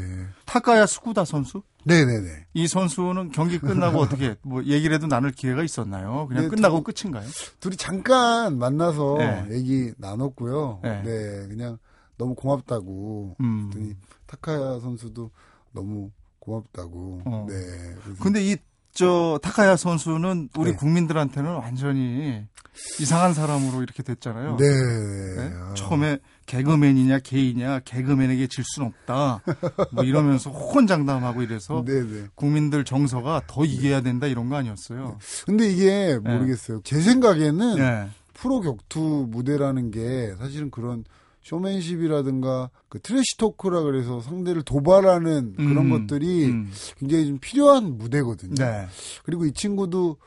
타카야 0.45 0.85
스쿠다 0.85 1.23
선수? 1.23 1.61
네네네. 1.85 2.47
이 2.55 2.67
선수는 2.67 3.31
경기 3.31 3.57
끝나고 3.57 3.99
어떻게 4.03 4.35
뭐 4.41 4.61
얘기를 4.65 4.93
해도 4.93 5.07
나눌 5.07 5.31
기회가 5.31 5.63
있었나요? 5.63 6.27
그냥 6.27 6.43
네, 6.43 6.49
끝나고 6.49 6.83
끝인가요? 6.83 7.25
둘이 7.61 7.77
잠깐 7.77 8.57
만나서 8.57 9.15
네. 9.19 9.47
얘기 9.51 9.93
나눴고요. 9.97 10.81
네. 10.83 11.03
네. 11.03 11.47
그냥 11.47 11.77
너무 12.17 12.35
고맙다고. 12.35 13.37
음. 13.39 13.95
타카야 14.25 14.79
선수도 14.81 15.31
너무 15.71 16.11
고맙다고. 16.39 17.21
어. 17.23 17.45
네. 17.47 17.55
근데 18.21 18.43
이 18.43 18.57
저 18.99 19.39
타카야 19.41 19.77
선수는 19.77 20.49
우리 20.57 20.71
네. 20.71 20.75
국민들한테는 20.75 21.49
완전히 21.53 22.43
이상한 22.99 23.33
사람으로 23.33 23.81
이렇게 23.81 24.03
됐잖아요. 24.03 24.57
네. 24.57 24.65
네? 24.67 25.53
아, 25.55 25.73
처음에 25.73 26.19
개그맨이냐 26.45 27.19
게이냐 27.19 27.79
개그맨에게 27.85 28.47
질 28.47 28.65
순 28.65 28.83
없다. 28.83 29.41
뭐 29.93 30.03
이러면서 30.03 30.49
호언장담하고 30.49 31.43
이래서 31.43 31.85
네네. 31.85 32.27
국민들 32.35 32.83
정서가 32.83 33.43
더 33.47 33.63
이겨야 33.63 34.01
된다 34.01 34.27
이런 34.27 34.49
거 34.49 34.57
아니었어요. 34.57 35.17
근데 35.45 35.69
이게 35.71 36.19
모르겠어요. 36.21 36.81
제 36.83 36.99
생각에는 36.99 37.75
네. 37.77 38.09
프로 38.33 38.59
격투 38.59 39.27
무대라는 39.29 39.91
게 39.91 40.35
사실은 40.37 40.71
그런 40.71 41.05
쇼맨십이라든가 41.49 42.69
그 42.89 42.99
trash 42.99 43.37
talk라 43.37 43.81
그래서 43.81 44.21
상대를 44.21 44.61
도발하는 44.61 45.55
그런 45.55 45.77
음, 45.77 45.89
것들이 45.89 46.45
음. 46.45 46.69
굉장히 46.97 47.25
좀 47.25 47.37
필요한 47.39 47.97
무대거든요. 47.97 48.55
네. 48.55 48.87
그리고 49.23 49.45
이 49.45 49.51
친구도 49.51 50.17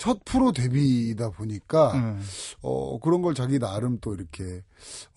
첫 0.00 0.24
프로 0.24 0.50
데뷔이다 0.50 1.28
보니까 1.28 1.92
음. 1.92 2.22
어 2.62 2.98
그런 3.00 3.20
걸 3.20 3.34
자기 3.34 3.58
나름 3.58 3.98
또 4.00 4.14
이렇게 4.14 4.62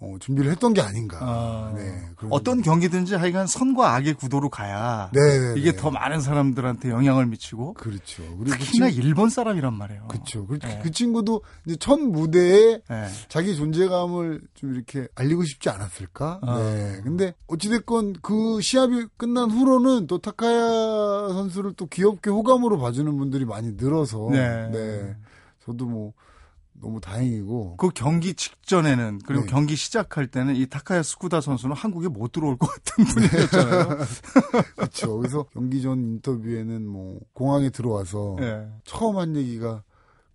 어 0.01 0.17
준비를 0.19 0.51
했던 0.51 0.73
게 0.73 0.81
아닌가. 0.81 1.19
아, 1.21 1.73
네. 1.73 2.01
어떤 2.29 2.61
경기든지 2.61 3.15
하여간 3.15 3.47
선과 3.47 3.95
악의 3.95 4.15
구도로 4.15 4.49
가야 4.49 5.09
네네. 5.13 5.57
이게 5.57 5.73
더 5.73 5.89
많은 5.89 6.19
사람들한테 6.19 6.89
영향을 6.89 7.27
미치고 7.27 7.75
그렇죠. 7.75 8.23
그 8.37 8.43
특히나 8.43 8.89
친구, 8.89 9.07
일본 9.07 9.29
사람이란 9.29 9.73
말이에요. 9.73 10.07
그렇죠. 10.09 10.45
그, 10.45 10.59
네. 10.59 10.81
그 10.83 10.91
친구도 10.91 11.43
이제 11.65 11.77
첫 11.79 11.97
무대에 12.01 12.81
네. 12.89 13.07
자기 13.29 13.55
존재감을 13.55 14.41
좀 14.53 14.75
이렇게 14.75 15.07
알리고 15.15 15.45
싶지 15.45 15.69
않았을까? 15.69 16.39
아. 16.41 16.59
네. 16.59 16.99
근데 17.03 17.33
어찌 17.47 17.69
됐건 17.69 18.15
그 18.21 18.59
시합이 18.59 19.05
끝난 19.15 19.49
후로는 19.49 20.07
또 20.07 20.17
타카야 20.17 21.29
선수를 21.29 21.71
또 21.77 21.85
귀엽게 21.85 22.29
호감으로 22.29 22.79
봐주는 22.79 23.17
분들이 23.17 23.45
많이 23.45 23.71
늘어서. 23.77 24.27
네. 24.29 24.72
네. 24.73 25.15
저도 25.59 25.85
뭐 25.85 26.13
너무 26.73 26.99
다행이고. 26.99 27.77
그 27.77 27.89
경기 27.93 28.33
직전에는 28.33 29.19
그리고 29.25 29.43
네. 29.43 29.49
경기 29.49 29.75
시작할 29.75 30.27
때는 30.27 30.55
이 30.55 30.65
타카야 30.65 31.03
스쿠다 31.03 31.41
선수는 31.41 31.75
한국에 31.75 32.07
못 32.07 32.31
들어올 32.31 32.57
것 32.57 32.67
같은 32.67 33.05
분이었잖아요. 33.05 33.97
그렇죠. 34.75 35.17
그래서 35.17 35.45
경기 35.53 35.81
전 35.81 35.99
인터뷰에는 35.99 36.85
뭐 36.85 37.19
공항에 37.33 37.69
들어와서 37.69 38.35
네. 38.39 38.67
처음 38.83 39.17
한 39.17 39.35
얘기가 39.35 39.83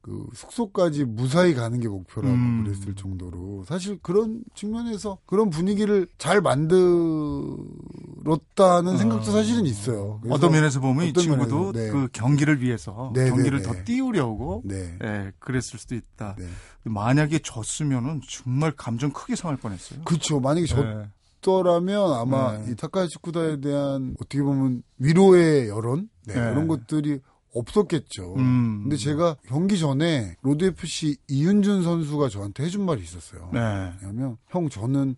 그 0.01 0.27
숙소까지 0.33 1.05
무사히 1.05 1.55
가는 1.55 1.81
게 1.81 1.89
목표라고 1.89 2.33
음. 2.33 2.65
그랬을 2.65 2.95
정도로 2.95 3.65
사실 3.65 3.99
그런 4.01 4.43
측면에서 4.55 5.19
그런 5.27 5.51
분위기를 5.51 6.09
잘 6.17 6.41
만들 6.41 6.79
었다는 8.31 8.97
생각도 8.97 9.31
어. 9.31 9.33
사실은 9.33 9.67
있어요. 9.67 10.21
어떤 10.29 10.53
면에서 10.53 10.81
보면 10.81 11.07
이 11.07 11.11
어떤 11.11 11.23
친구도 11.23 11.73
면에서, 11.73 11.73
네. 11.73 11.91
그 11.91 12.09
경기를 12.13 12.61
위해서 12.61 13.13
네, 13.15 13.29
경기를 13.29 13.59
네, 13.59 13.65
더 13.65 13.73
네. 13.73 13.85
띄우려고 13.85 14.63
네. 14.65 14.97
예, 15.03 15.33
그랬을 15.39 15.79
수도 15.79 15.95
있다. 15.95 16.37
네. 16.39 16.47
만약에 16.85 17.41
졌으면은 17.41 18.21
정말 18.29 18.73
감정 18.73 19.11
크게 19.11 19.37
상할 19.37 19.57
뻔했어요. 19.57 20.03
그렇죠. 20.05 20.41
만약에 20.41 20.67
네. 20.67 21.09
졌더라면 21.41 22.13
아마 22.13 22.59
네. 22.59 22.73
이 22.73 22.77
타카야시 22.77 23.19
쿠다에 23.21 23.61
대한 23.61 24.15
어떻게 24.21 24.43
보면 24.43 24.83
위로의 24.99 25.69
여론 25.69 26.09
네, 26.27 26.35
네. 26.35 26.41
이런 26.41 26.69
것들이 26.69 27.21
없었겠죠. 27.55 28.35
음. 28.37 28.81
근데 28.83 28.97
제가 28.97 29.37
경기 29.47 29.79
전에 29.79 30.37
로드 30.43 30.65
FC 30.65 31.17
이윤준 31.29 31.83
선수가 31.83 32.29
저한테 32.29 32.65
해준 32.65 32.85
말이 32.85 33.03
있었어요. 33.03 33.51
네. 33.53 33.93
왜냐면 34.03 34.37
형 34.49 34.69
저는 34.69 35.17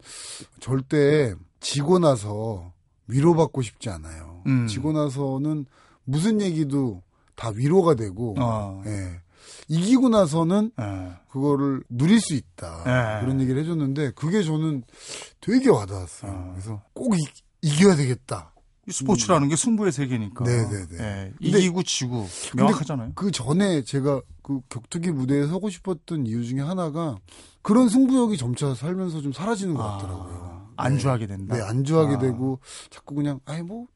절대 0.61 1.35
지고 1.61 1.99
나서 1.99 2.73
위로받고 3.11 3.63
싶지 3.63 3.89
않아요. 3.91 4.43
음. 4.47 4.67
지고 4.67 4.93
나서는 4.93 5.67
무슨 6.05 6.41
얘기도 6.41 7.03
다 7.37 7.51
위로가 7.55 7.95
되고 7.95 8.35
어. 8.39 8.83
예. 8.87 9.21
이기고 9.69 10.09
나서는 10.09 10.73
예. 10.81 11.13
그거를 11.31 11.83
누릴 11.89 12.21
수 12.21 12.35
있다. 12.35 12.83
네. 12.85 13.21
그런 13.25 13.41
얘기를 13.41 13.61
해줬는데 13.63 14.13
그게 14.13 14.43
저는 14.43 14.83
되게 15.41 15.69
와닿았어요. 15.71 16.31
어. 16.33 16.51
그래서 16.53 16.83
꼭 16.93 17.15
이, 17.17 17.21
이겨야 17.63 17.97
되겠다. 17.97 18.53
이 18.89 18.93
스포츠라는 18.93 19.49
게 19.49 19.57
승부의 19.57 19.93
세계니까. 19.93 20.45
음. 20.45 20.47
네네네. 20.47 20.87
예, 20.99 21.33
근데- 21.39 21.59
이기고 21.59 21.83
지고 21.85 22.27
명확하잖아요. 22.57 23.13
그 23.15 23.31
전에 23.31 23.83
제가 23.85 24.21
그 24.43 24.61
격투기 24.69 25.13
무대에 25.13 25.47
서고 25.47 25.71
싶었던 25.71 26.27
이유 26.27 26.45
중에 26.45 26.61
하나가 26.61 27.17
그런 27.63 27.89
승부욕이 27.89 28.37
점차 28.37 28.75
살면서 28.75 29.21
좀 29.21 29.33
사라지는 29.33 29.75
것 29.75 29.83
같더라고요. 29.83 30.50
아, 30.81 30.85
안주하게 30.85 31.27
된다. 31.27 31.57
네, 31.57 31.63
안주하게 31.63 32.15
아. 32.17 32.19
되고 32.19 32.61
자꾸 32.91 33.15
그냥 33.15 33.41
아이 33.45 33.63
뭐 33.63 33.87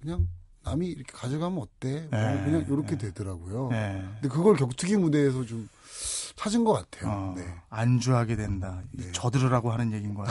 그냥 0.00 0.28
남이 0.64 0.86
이렇게 0.86 1.12
가져가면 1.12 1.58
어때? 1.58 2.08
뭐 2.10 2.20
네, 2.20 2.42
그냥 2.44 2.64
이렇게 2.68 2.96
네. 2.96 2.98
되더라고요. 2.98 3.68
네. 3.70 4.04
근데 4.20 4.28
그걸 4.28 4.56
격투기 4.56 4.96
무대에서 4.96 5.44
좀 5.44 5.68
찾은 6.36 6.64
것 6.64 6.72
같아요. 6.72 7.10
어, 7.10 7.34
네. 7.36 7.44
안주하게 7.68 8.36
된다. 8.36 8.82
네. 8.92 9.10
저들으라고 9.12 9.70
하는 9.72 9.92
얘기인 9.92 10.14
거야. 10.14 10.26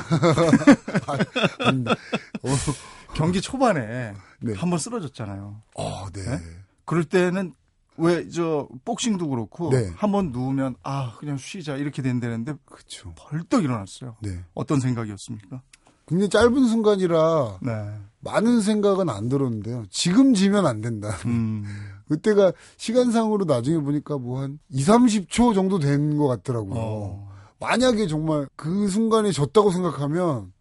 아닙니다. 1.58 1.92
어, 2.44 2.48
경기 3.16 3.42
초반에 3.42 4.14
네. 4.40 4.54
한번 4.56 4.80
쓰러졌잖아요. 4.80 5.62
어, 5.76 6.10
네. 6.12 6.24
네? 6.24 6.40
그럴 6.86 7.04
때는 7.04 7.54
왜 7.98 8.28
저 8.30 8.68
복싱도 8.86 9.28
그렇고 9.28 9.70
네. 9.70 9.92
한번 9.98 10.32
누우면 10.32 10.76
아 10.82 11.14
그냥 11.20 11.38
쉬자 11.38 11.76
이렇게 11.76 12.02
된다는데 12.02 12.54
그렇죠. 12.66 13.14
벌떡 13.16 13.64
일어났어요. 13.64 14.16
네. 14.22 14.44
어떤 14.54 14.80
생각이었습니까? 14.80 15.62
굉장히 16.08 16.30
짧은 16.30 16.68
순간이라 16.68 17.60
네. 17.62 17.72
많은 18.20 18.62
생각은 18.62 19.10
안 19.10 19.30
들었는데요. 19.30 19.86
지금 19.90 20.34
지면 20.34 20.66
안 20.68 20.82
된다. 20.82 21.10
음. 21.26 21.64
그때가 22.08 22.52
시간상으로 22.78 23.46
나중에 23.46 23.78
보니까 23.80 24.18
뭐 24.18 24.42
한 24.42 24.60
2, 24.70 24.84
30초 24.84 25.54
정도 25.56 25.80
된 25.80 26.18
것 26.18 26.28
같더라고요. 26.28 26.74
어. 26.78 27.32
만약에 27.60 28.08
정말 28.08 28.48
그 28.56 28.88
순간에 28.90 29.32
졌다고 29.32 29.72
생각하면 29.72 30.52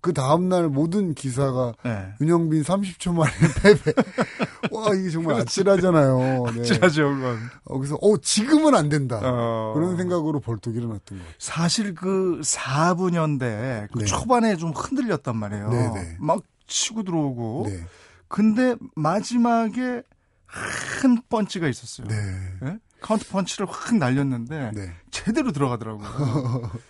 그 0.00 0.12
다음날 0.14 0.68
모든 0.68 1.14
기사가 1.14 1.74
네. 1.84 2.12
윤영빈 2.20 2.62
30초 2.62 3.12
만에 3.14 3.30
패배. 3.62 3.92
와, 4.70 4.94
이게 4.94 5.10
정말 5.10 5.40
아찔하잖아요. 5.40 6.44
네. 6.56 6.62
찔하죠, 6.62 7.02
그건. 7.10 7.38
어, 7.64 7.78
그래서, 7.78 7.96
어, 8.00 8.16
지금은 8.16 8.74
안 8.74 8.88
된다. 8.88 9.20
어. 9.22 9.72
그런 9.74 9.96
생각으로 9.96 10.40
벌떡 10.40 10.74
일어났던 10.74 11.18
것 11.18 11.24
같아요. 11.24 11.34
사실 11.38 11.94
그 11.94 12.40
4분연대 12.42 13.88
그 13.92 13.98
네. 13.98 14.04
초반에 14.06 14.56
좀 14.56 14.70
흔들렸단 14.70 15.36
말이에요. 15.36 15.68
네네. 15.70 16.16
막 16.18 16.42
치고 16.66 17.02
들어오고. 17.02 17.66
네. 17.68 17.84
근데 18.28 18.76
마지막에 18.94 20.02
큰 20.46 21.20
펀치가 21.28 21.68
있었어요. 21.68 22.06
네. 22.08 22.16
예? 22.64 22.78
카운터 23.00 23.26
펀치를 23.28 23.66
확 23.68 23.96
날렸는데 23.96 24.72
네. 24.74 24.92
제대로 25.10 25.52
들어가더라고요. 25.52 26.70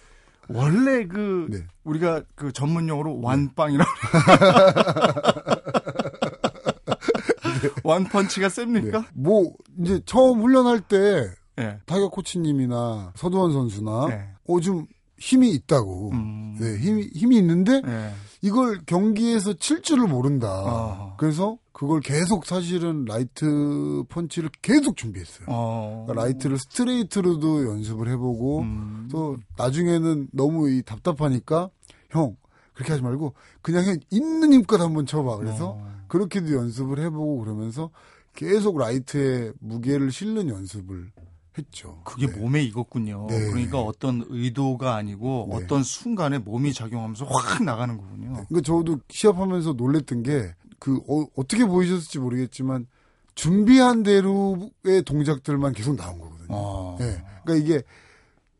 원래 0.52 1.06
그 1.06 1.46
네. 1.50 1.58
우리가 1.84 2.22
그 2.34 2.52
전문 2.52 2.88
용어로 2.88 3.20
완빵이라고 3.20 3.90
완펀치가 7.84 8.48
셉니까? 8.48 9.00
네. 9.00 9.06
뭐, 9.14 9.52
이제 9.80 10.00
처음 10.06 10.40
훈련할 10.40 10.80
때 10.80 11.30
예. 11.58 11.78
타격 11.86 12.12
코치님이나 12.12 13.12
서두원 13.16 13.52
선수나 13.52 14.06
네. 14.08 14.28
어, 14.48 14.60
좀 14.60 14.86
힘이 15.18 15.50
있다고. 15.50 16.10
음. 16.12 16.56
네, 16.58 16.78
힘이, 16.78 17.10
힘이 17.14 17.36
있는데 17.38 17.82
예. 17.86 18.10
이걸 18.42 18.80
경기에서 18.86 19.52
칠 19.54 19.82
줄을 19.82 20.06
모른다. 20.06 20.62
어. 20.64 21.14
그래서 21.18 21.58
그걸 21.72 22.00
계속 22.00 22.46
사실은 22.46 23.04
라이트 23.04 24.02
펀치를 24.08 24.50
계속 24.62 24.96
준비했어요. 24.96 25.46
어. 25.48 26.04
그러니까 26.06 26.26
라이트를 26.26 26.58
스트레이트로도 26.58 27.66
연습을 27.66 28.08
해보고 28.08 28.60
음. 28.60 29.08
또 29.10 29.36
나중에는 29.56 30.28
너무 30.32 30.70
이 30.70 30.82
답답하니까 30.82 31.70
형 32.10 32.36
그렇게 32.72 32.92
하지 32.92 33.02
말고 33.02 33.34
그냥 33.60 33.84
형 33.84 33.96
있는 34.10 34.52
힘껏 34.52 34.80
한번 34.80 35.06
쳐봐. 35.06 35.36
그래서 35.36 35.76
어. 35.78 36.00
그렇게도 36.08 36.54
연습을 36.54 36.98
해보고 36.98 37.38
그러면서 37.38 37.90
계속 38.34 38.78
라이트에 38.78 39.52
무게를 39.60 40.10
실는 40.12 40.48
연습을 40.48 41.10
했죠. 41.58 42.00
그게 42.04 42.26
네. 42.26 42.38
몸에 42.38 42.62
익었군요. 42.62 43.26
네. 43.28 43.38
그러니까 43.50 43.80
어떤 43.80 44.24
의도가 44.28 44.94
아니고 44.94 45.48
네. 45.50 45.56
어떤 45.56 45.82
순간에 45.82 46.38
몸이 46.38 46.72
작용하면서 46.72 47.24
확 47.26 47.62
나가는 47.62 47.96
거군요. 47.96 48.32
그러니까 48.48 48.60
저도 48.62 49.00
시합하면서 49.08 49.74
놀랬던 49.74 50.22
게 50.22 50.54
그 50.80 50.96
어, 51.06 51.26
떻게 51.46 51.64
보이셨을지 51.64 52.18
모르겠지만 52.18 52.88
준비한 53.36 54.02
대로의 54.02 55.02
동작들만 55.04 55.72
계속 55.74 55.94
나온 55.94 56.18
거거든요. 56.18 56.48
어. 56.48 56.96
네. 56.98 57.22
그러니까 57.44 57.54
이게 57.54 57.82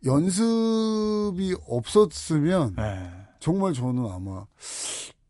연습이 0.04 1.56
없었으면 1.66 2.76
네. 2.76 3.10
정말 3.40 3.72
저는 3.72 4.08
아마 4.10 4.44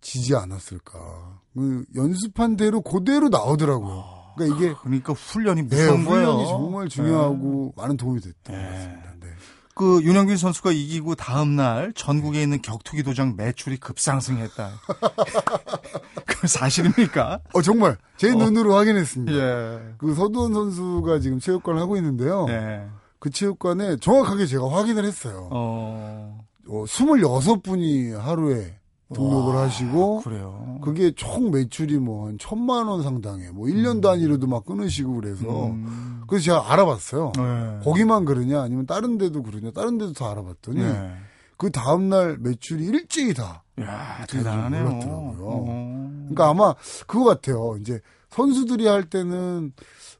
지지 0.00 0.34
않았을까. 0.34 1.40
그 1.54 1.84
연습한 1.94 2.56
대로 2.56 2.80
그대로 2.80 3.28
나오더라고요. 3.28 4.19
그러니까 4.46 4.56
이게 4.56 4.74
그러니까 4.82 5.12
훈련이 5.12 5.68
네, 5.68 5.76
무서운 5.76 6.04
거예요. 6.04 6.26
훈련이 6.32 6.48
정말 6.48 6.88
중요하고 6.88 7.74
많은 7.76 7.96
도움이 7.96 8.20
됐던 8.20 8.56
네. 8.56 8.62
것 8.62 8.70
같습니다. 8.70 9.10
네. 9.20 9.26
그 9.74 10.02
윤영빈 10.02 10.36
선수가 10.36 10.72
이기고 10.72 11.14
다음 11.14 11.56
날 11.56 11.92
전국에 11.94 12.42
있는 12.42 12.60
격투기 12.60 13.02
도장 13.02 13.36
매출이 13.36 13.78
급상승했다. 13.78 14.70
사실입니까? 16.46 17.40
어 17.54 17.62
정말 17.62 17.96
제 18.16 18.30
어. 18.30 18.34
눈으로 18.34 18.74
확인했습니다. 18.74 19.32
예. 19.32 19.94
그 19.98 20.14
서두원 20.14 20.52
선수가 20.52 21.20
지금 21.20 21.38
체육관을 21.38 21.80
하고 21.80 21.96
있는데요. 21.96 22.46
네. 22.46 22.86
그 23.18 23.30
체육관에 23.30 23.96
정확하게 23.96 24.46
제가 24.46 24.70
확인을 24.70 25.04
했어요. 25.04 25.48
어. 25.50 26.44
어, 26.68 26.84
26분이 26.84 28.16
하루에 28.16 28.79
등록을 29.14 29.54
와, 29.54 29.62
하시고 29.64 30.20
그래요. 30.22 30.78
그게 30.82 31.12
총 31.14 31.50
매출이 31.50 31.98
뭐 31.98 32.28
한 32.28 32.38
천만 32.38 32.86
원 32.86 33.02
상당에 33.02 33.50
뭐 33.50 33.66
1년 33.66 34.00
단위로도 34.02 34.46
막 34.46 34.64
끊으시고 34.64 35.14
그래서 35.20 35.66
음. 35.66 36.22
그래서 36.28 36.44
제가 36.44 36.72
알아봤어요. 36.72 37.32
네. 37.36 37.78
거기만 37.84 38.24
그러냐 38.24 38.62
아니면 38.62 38.86
다른 38.86 39.18
데도 39.18 39.42
그러냐 39.42 39.70
다른 39.72 39.98
데도 39.98 40.12
다 40.12 40.30
알아봤더니 40.30 40.80
네. 40.80 41.12
그 41.56 41.70
다음 41.70 42.08
날 42.08 42.38
매출이 42.38 42.84
일찍이 42.84 43.34
다 43.34 43.64
야, 43.80 44.24
대단하네요. 44.28 44.84
몰랐더라고요. 44.84 45.46
어. 45.48 46.10
그러니까 46.28 46.48
아마 46.48 46.74
그거 47.06 47.24
같아요. 47.24 47.76
이제 47.80 48.00
선수들이 48.30 48.86
할 48.86 49.04
때는 49.10 49.72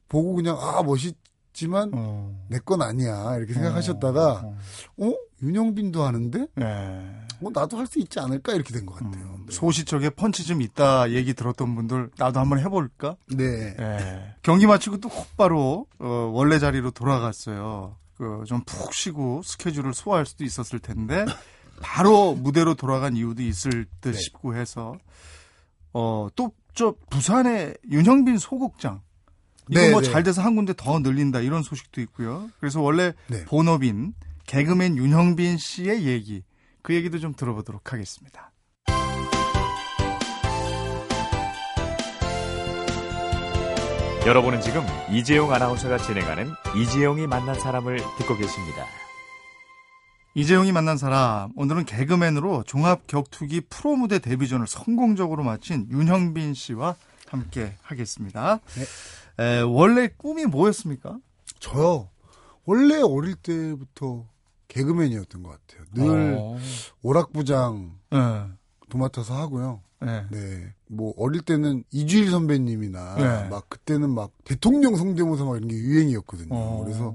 보고 0.09 0.35
그냥 0.35 0.59
아 0.61 0.83
멋있지만 0.83 1.93
어. 1.95 2.35
내건 2.49 2.83
아니야 2.83 3.37
이렇게 3.37 3.55
생각하셨다가 3.55 4.43
어. 4.45 4.57
어 5.07 5.13
윤영빈도 5.43 6.03
하는데 6.03 6.47
네. 6.57 7.11
어 7.43 7.51
나도 7.53 7.79
할 7.79 7.87
수 7.87 7.99
있지 7.99 8.19
않을까 8.21 8.53
이렇게 8.55 8.73
된 8.73 8.87
것 8.87 8.95
같아요. 8.97 9.25
음, 9.25 9.45
네. 9.47 9.53
소시적에 9.55 10.11
펀치 10.11 10.45
좀 10.45 10.61
있다 10.63 11.11
얘기 11.13 11.33
들었던 11.35 11.75
분들 11.75 12.11
나도 12.19 12.39
한번 12.41 12.59
해볼까? 12.61 13.17
네. 13.29 13.75
예. 13.79 14.35
경기 14.43 14.67
마치고 14.67 14.99
또 14.99 15.09
곧바로 15.09 15.87
어, 15.99 16.31
원래 16.33 16.59
자리로 16.59 16.91
돌아갔어요. 16.91 17.97
그 18.17 18.45
좀 18.47 18.63
푹 18.65 18.93
쉬고 18.93 19.41
스케줄을 19.43 19.95
소화할 19.95 20.27
수도 20.27 20.45
있었을 20.45 20.79
텐데 20.79 21.25
바로 21.81 22.35
무대로 22.35 22.75
돌아간 22.75 23.17
이유도 23.17 23.43
있을 23.43 23.87
듯 24.03 24.13
네. 24.13 24.19
싶고 24.19 24.55
해서 24.57 24.95
어 25.93 26.29
또 26.37 26.53
저 26.73 26.95
부산의 27.11 27.75
윤형빈 27.91 28.39
소극장 28.39 29.01
이거 29.69 29.81
네, 29.81 29.91
뭐 29.91 30.01
네. 30.03 30.09
잘 30.11 30.23
돼서 30.23 30.41
한 30.41 30.55
군데 30.55 30.73
더 30.77 31.01
늘린다 31.01 31.41
이런 31.41 31.63
소식도 31.65 32.01
있고요. 32.03 32.49
그래서 32.61 32.81
원래 32.81 33.13
네. 33.27 33.45
본업인 33.47 34.15
개그맨 34.47 34.97
윤형빈 34.97 35.59
씨의 35.59 36.05
얘기 36.07 36.45
그 36.83 36.95
얘기도 36.95 37.19
좀 37.19 37.35
들어보도록 37.35 37.93
하겠습니다. 37.93 38.53
여러분은 44.27 44.61
지금 44.61 44.83
이재용 45.11 45.53
아나운서가 45.53 45.97
진행하는 45.97 46.53
이재용이 46.77 47.27
만난 47.27 47.59
사람을 47.59 47.97
듣고 48.19 48.37
계십니다. 48.37 48.85
이재용이 50.35 50.73
만난 50.73 50.99
사람 50.99 51.53
오늘은 51.57 51.87
개그맨으로 51.87 52.65
종합 52.65 53.07
격투기 53.07 53.63
프로 53.63 53.97
무대 53.97 54.19
데뷔전을 54.19 54.67
성공적으로 54.67 55.43
마친 55.43 55.89
윤형빈 55.91 56.55
씨와 56.55 56.97
함께 57.29 57.75
하겠습니다. 57.83 58.61
에, 59.39 59.61
원래 59.63 60.09
꿈이 60.17 60.45
뭐였습니까? 60.45 61.17
저요. 61.59 62.11
원래 62.67 63.01
어릴 63.01 63.35
때부터 63.37 64.27
개그맨이었던 64.71 65.43
것 65.43 65.51
같아요. 65.51 65.85
늘 65.93 66.37
어. 66.39 66.57
오락부장 67.03 67.99
네. 68.11 68.19
도맡아서 68.89 69.37
하고요. 69.37 69.83
네. 70.01 70.25
네. 70.31 70.75
뭐 70.87 71.13
어릴 71.19 71.43
때는 71.43 71.85
이주일 71.91 72.31
선배님이나 72.31 73.15
네. 73.17 73.49
막 73.49 73.69
그때는 73.69 74.11
막 74.11 74.31
대통령 74.45 74.97
성대모사 74.97 75.45
막 75.45 75.57
이런 75.57 75.69
게 75.69 75.77
유행이었거든요. 75.77 76.55
어. 76.55 76.85
그래서 76.85 77.15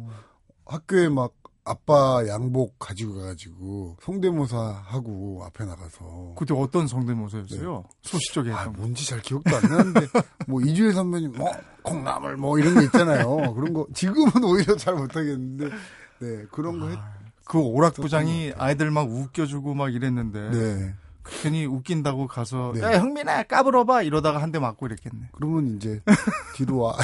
학교에 0.66 1.10
막 1.10 1.34
아빠 1.68 2.24
양복 2.28 2.78
가지고 2.78 3.16
가가지고 3.16 3.98
성대모사 4.04 4.84
하고 4.86 5.44
앞에 5.46 5.66
나가서 5.66 6.36
그때 6.38 6.54
어떤 6.54 6.86
성대모사였어요? 6.88 7.84
소시적에 8.04 8.52
아. 8.52 8.70
뭔지 8.70 9.08
잘 9.08 9.20
기억도 9.20 9.56
안 9.56 9.64
나는데, 9.64 10.02
뭐, 10.48 10.62
이주일 10.62 10.94
선배님, 10.94 11.32
뭐, 11.32 11.52
콩나물, 11.82 12.38
뭐, 12.38 12.60
이런 12.60 12.76
거 12.76 12.84
있잖아요. 12.84 13.52
그런 13.56 13.74
거, 13.74 13.88
지금은 13.96 14.44
오히려 14.44 14.76
잘 14.76 14.94
못하겠는데, 14.94 15.70
네, 16.20 16.46
그런 16.52 16.80
거 16.80 16.90
했, 16.90 17.00
그 17.46 17.60
오락부장이 17.60 18.54
아이들 18.58 18.92
막 18.92 19.10
웃겨주고 19.10 19.74
막 19.76 19.94
이랬는데 19.94 20.50
네. 20.50 20.94
괜히 21.24 21.66
웃긴다고 21.66 22.28
가서 22.28 22.72
네. 22.76 22.82
야 22.82 23.00
형민아 23.00 23.44
까불어봐 23.44 24.02
이러다가 24.04 24.42
한 24.42 24.52
대 24.52 24.60
맞고 24.60 24.86
이랬겠네. 24.88 25.30
그러면 25.32 25.76
이제, 25.76 26.02
뒤로 26.56 26.80
와. 26.80 26.96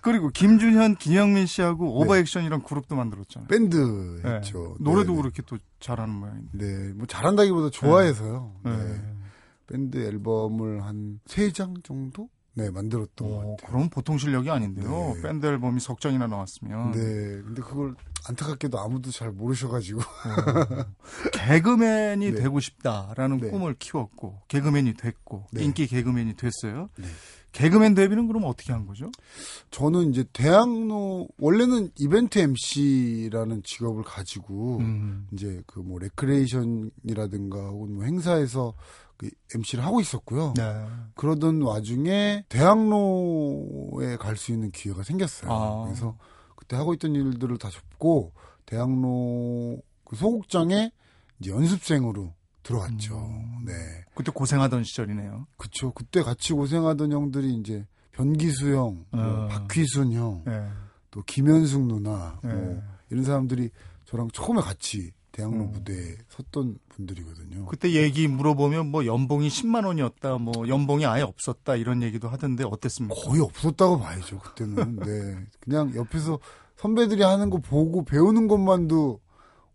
그리고 0.00 0.28
김준현, 0.28 0.96
김영민 0.96 1.46
씨하고 1.46 2.00
오버액션이란 2.00 2.62
그룹도 2.62 2.94
만들었잖아요. 2.94 3.48
밴드 3.48 4.20
네. 4.22 4.34
했죠. 4.34 4.76
노래도 4.80 5.12
네, 5.14 5.22
그렇게 5.22 5.42
또 5.46 5.56
잘하는 5.80 6.14
모양인데. 6.14 6.50
네, 6.52 6.92
뭐, 6.92 7.06
잘한다기보다 7.06 7.70
좋아해서요. 7.70 8.52
네. 8.64 8.76
네. 8.76 9.02
밴드 9.66 9.96
앨범을 10.06 10.84
한 10.84 11.20
세 11.26 11.50
장 11.52 11.74
정도? 11.82 12.28
네, 12.54 12.70
만들었던 12.70 13.28
것 13.28 13.34
어, 13.34 13.38
같아요. 13.56 13.56
그럼 13.66 13.88
보통 13.88 14.16
실력이 14.18 14.48
아닌데요. 14.50 15.14
네. 15.16 15.22
밴드 15.22 15.46
앨범이 15.46 15.80
석 15.80 16.00
장이나 16.00 16.26
나왔으면. 16.28 16.92
네, 16.92 16.98
근데 17.42 17.62
그걸 17.62 17.94
안타깝게도 18.28 18.78
아무도 18.78 19.10
잘 19.10 19.30
모르셔가지고. 19.32 20.00
개그맨이 21.32 22.30
네. 22.32 22.40
되고 22.40 22.60
싶다라는 22.60 23.38
네. 23.40 23.50
꿈을 23.50 23.74
키웠고 23.78 24.40
개그맨이 24.48 24.94
됐고 24.94 25.46
네. 25.52 25.64
인기 25.64 25.86
개그맨이 25.86 26.34
됐어요. 26.36 26.88
네. 26.96 27.04
개그맨 27.52 27.94
데뷔는 27.94 28.26
그럼 28.26 28.44
어떻게 28.46 28.72
한 28.72 28.84
거죠? 28.84 29.12
저는 29.70 30.10
이제 30.10 30.24
대학로, 30.32 31.28
원래는 31.38 31.90
이벤트 32.00 32.40
MC라는 32.40 33.62
직업을 33.62 34.02
가지고, 34.02 34.78
음. 34.78 35.28
이제 35.32 35.62
그 35.68 35.78
뭐 35.80 36.00
레크레이션이라든가 36.00 37.68
혹은 37.68 37.94
뭐 37.94 38.04
행사에서 38.06 38.74
그 38.74 39.03
MC를 39.54 39.84
하고 39.84 40.00
있었고요. 40.00 40.54
네. 40.56 40.86
그러던 41.14 41.62
와중에 41.62 42.44
대학로에 42.48 44.16
갈 44.16 44.36
수 44.36 44.52
있는 44.52 44.70
기회가 44.70 45.02
생겼어요. 45.02 45.50
아. 45.52 45.84
그래서 45.84 46.16
그때 46.56 46.76
하고 46.76 46.94
있던 46.94 47.14
일들을 47.14 47.56
다 47.58 47.70
접고 47.70 48.32
대학로 48.66 49.78
그 50.04 50.16
소극장에 50.16 50.90
이제 51.40 51.50
연습생으로 51.50 52.34
들어갔죠. 52.62 53.16
음. 53.16 53.64
네. 53.66 53.72
그때 54.14 54.32
고생하던 54.32 54.84
시절이네요. 54.84 55.46
그쵸. 55.56 55.92
그때 55.92 56.22
같이 56.22 56.52
고생하던 56.52 57.12
형들이 57.12 57.54
이제 57.54 57.86
변기수 58.12 58.74
형, 58.74 59.04
뭐 59.10 59.22
어. 59.22 59.48
박휘순 59.48 60.12
형, 60.12 60.42
네. 60.46 60.66
또 61.10 61.22
김현숙 61.22 61.86
누나, 61.86 62.38
네. 62.44 62.52
뭐 62.52 62.82
이런 63.10 63.24
사람들이 63.24 63.70
저랑 64.04 64.28
처음에 64.32 64.60
같이 64.60 65.12
대학로 65.34 65.64
음. 65.64 65.72
무대에 65.72 66.16
섰던 66.28 66.78
분들이거든요. 66.88 67.66
그때 67.66 67.92
얘기 67.92 68.28
물어보면 68.28 68.86
뭐 68.86 69.04
연봉이 69.04 69.48
10만 69.48 69.84
원이었다, 69.84 70.38
뭐 70.38 70.68
연봉이 70.68 71.04
아예 71.04 71.22
없었다 71.22 71.74
이런 71.74 72.02
얘기도 72.02 72.28
하던데 72.28 72.64
어땠습니까? 72.64 73.14
거의 73.20 73.40
없었다고 73.40 73.98
봐야죠, 73.98 74.38
그때는. 74.38 74.96
네. 74.96 75.46
그냥 75.60 75.92
옆에서 75.96 76.38
선배들이 76.76 77.22
하는 77.22 77.50
거 77.50 77.58
보고 77.58 78.04
배우는 78.04 78.46
것만도, 78.46 79.20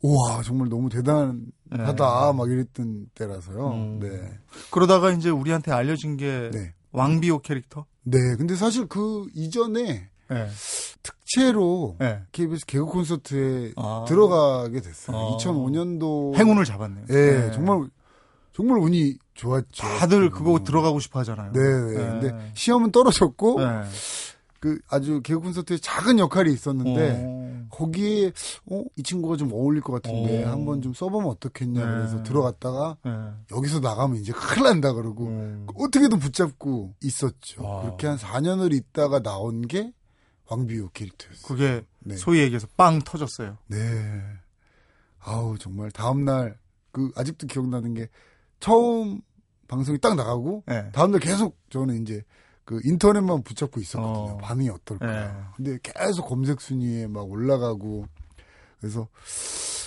우와, 0.02 0.43
정말 0.43 0.69
너무 0.69 0.88
대단하다, 0.89 2.34
막 2.34 2.50
이랬던 2.50 3.08
때라서요. 3.13 3.67
음. 3.72 4.00
네. 4.00 4.39
그러다가 4.72 5.12
이제 5.12 5.30
우리한테 5.30 5.74
알려진 5.74 6.15
게 6.15 6.50
네. 6.54 6.74
왕비호 6.93 7.39
캐릭터. 7.39 7.86
네. 8.04 8.17
근데 8.38 8.56
사실 8.56 8.88
그 8.88 9.28
이전에 9.34 10.10
네. 10.30 10.48
특채로 11.04 11.98
네. 12.00 12.22
KBS 12.32 12.65
개그 12.65 12.86
콘서트에 12.86 13.74
아. 13.76 14.06
들어가게 14.08 14.82
됐어요. 14.82 15.18
아. 15.18 15.38
2005년도. 15.38 16.36
행운을 16.36 16.65
잡았네요. 16.65 17.06
예, 17.10 17.13
네. 17.13 17.52
정말, 17.52 17.88
정말 18.54 18.80
운이 18.80 19.18
좋았죠. 19.34 19.84
다들 19.84 20.30
그거 20.30 20.60
들어가고 20.63 21.00
싶어 21.00 21.20
하잖아요. 21.20 21.52
네, 21.54 21.60
네. 21.62 21.94
근데 21.94 22.52
시험은 22.54 22.92
떨어졌고, 22.92 23.60
네. 23.60 23.84
그 24.60 24.80
아주 24.89 25.22
개그 25.22 25.39
콘서트에 25.39 25.78
작은 25.78 26.20
역할이 26.20 26.52
있었는데, 26.52 27.24
어. 27.26 27.50
거기에 27.70 28.32
어, 28.70 28.84
이 28.96 29.04
친구가 29.04 29.38
좀 29.38 29.52
어울릴 29.54 29.82
것 29.82 29.94
같은데 29.94 30.44
어. 30.44 30.52
한번 30.52 30.82
좀 30.82 30.94
써보면 30.94 31.30
어떻겠냐 31.30 31.86
네. 31.86 31.98
그래서 31.98 32.24
들어갔다가 32.24 32.98
네. 33.06 33.12
여기서 33.52 33.80
나가면 33.80 34.18
이제 34.18 34.34
큰일 34.34 34.63
난다 34.63 34.94
그러고 34.94 35.28
음. 35.28 35.68
어떻게든 35.76 36.20
붙잡고 36.20 36.96
있었죠. 37.02 37.65
아. 37.65 37.82
그렇게 37.84 38.08
한 38.08 38.18
4년을 38.18 38.74
있다가 38.74 39.22
나온 39.22 39.62
게 39.62 39.94
왕비호 40.50 40.90
캐릭터였어요. 40.94 41.48
그게 41.48 41.86
네. 42.00 42.16
소위 42.18 42.40
얘기해서 42.40 42.68
빵 42.76 43.00
터졌어요. 43.00 43.58
네. 43.68 43.78
아우 45.20 45.58
정말 45.58 45.92
다음 45.92 46.26
날 46.26 46.58
그 46.92 47.12
아직도 47.16 47.48
기억나는 47.48 47.94
게 47.94 48.10
처음 48.60 49.22
방송이 49.68 50.00
딱 50.00 50.16
나가고 50.16 50.64
네. 50.66 50.92
다음 50.92 51.12
날 51.12 51.20
계속 51.20 51.58
저는 51.70 52.02
이제 52.02 52.24
그 52.66 52.80
인터넷만 52.84 53.44
붙잡고 53.44 53.80
있었거든요. 53.80 54.36
어. 54.36 54.38
반응이 54.38 54.70
어떨까. 54.70 55.06
네. 55.08 55.44
근데 55.56 55.80
계속 55.82 56.28
검색 56.28 56.62
순위에 56.62 57.08
막 57.08 57.30
올라가고 57.30 58.06
그래서 58.80 59.08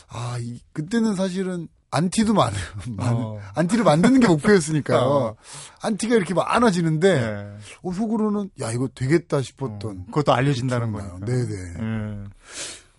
아, 0.09 0.37
이, 0.41 0.61
그때는 0.73 1.15
사실은 1.15 1.69
안티도 1.93 2.33
많아요. 2.35 2.61
많- 2.97 3.15
어. 3.15 3.39
안티를 3.55 3.85
만드는 3.85 4.19
게 4.19 4.27
목표였으니까요. 4.27 4.99
어. 5.07 5.37
안티가 5.83 6.17
이렇게 6.17 6.35
많아지는데 6.35 7.21
네. 7.21 7.57
어, 7.83 7.93
속으로는 7.93 8.51
야 8.61 8.73
이거 8.73 8.89
되겠다 8.95 9.41
싶었던 9.43 9.99
어, 10.01 10.05
그것도 10.07 10.33
알려진다는. 10.33 10.91
거니까. 10.93 11.19
네네. 11.25 11.55
예. 11.79 12.25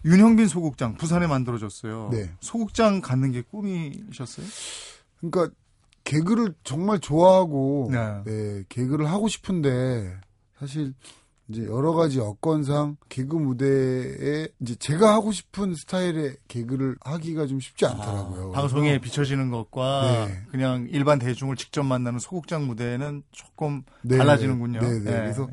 윤형빈 0.06 0.47
소극장 0.47 0.95
부산에 0.95 1.27
만들어졌어요. 1.27 2.10
네. 2.12 2.29
소극장 2.39 3.01
갖는 3.01 3.32
게 3.32 3.41
꿈이셨어요? 3.41 4.45
그러니까 5.21 5.53
개그를 6.03 6.53
정말 6.63 6.99
좋아하고 6.99 7.89
네. 7.91 8.21
네, 8.25 8.63
개그를 8.69 9.10
하고 9.10 9.27
싶은데 9.29 10.13
사실 10.60 10.93
이제 11.49 11.65
여러 11.65 11.93
가지 11.93 12.19
여건상 12.19 12.95
개그 13.10 13.36
무대에 13.36 14.47
이제 14.62 14.75
제가 14.75 15.13
하고 15.13 15.32
싶은 15.32 15.75
스타일의 15.75 16.38
개그를 16.47 16.95
하기가 17.01 17.47
좀 17.47 17.60
쉽지 17.60 17.86
않더라고요. 17.86 18.49
아, 18.49 18.51
방송에 18.53 18.97
비춰지는 18.99 19.51
것과 19.51 20.25
네. 20.27 20.41
그냥 20.51 20.88
일반 20.89 21.19
대중을 21.19 21.56
직접 21.58 21.84
만나는 21.84 22.19
소극장 22.19 22.65
무대는 22.67 23.23
조금 23.32 23.84
네, 24.03 24.17
달라지는군요. 24.17 24.79
네, 24.79 24.88
네. 24.99 25.03
그래서 25.03 25.49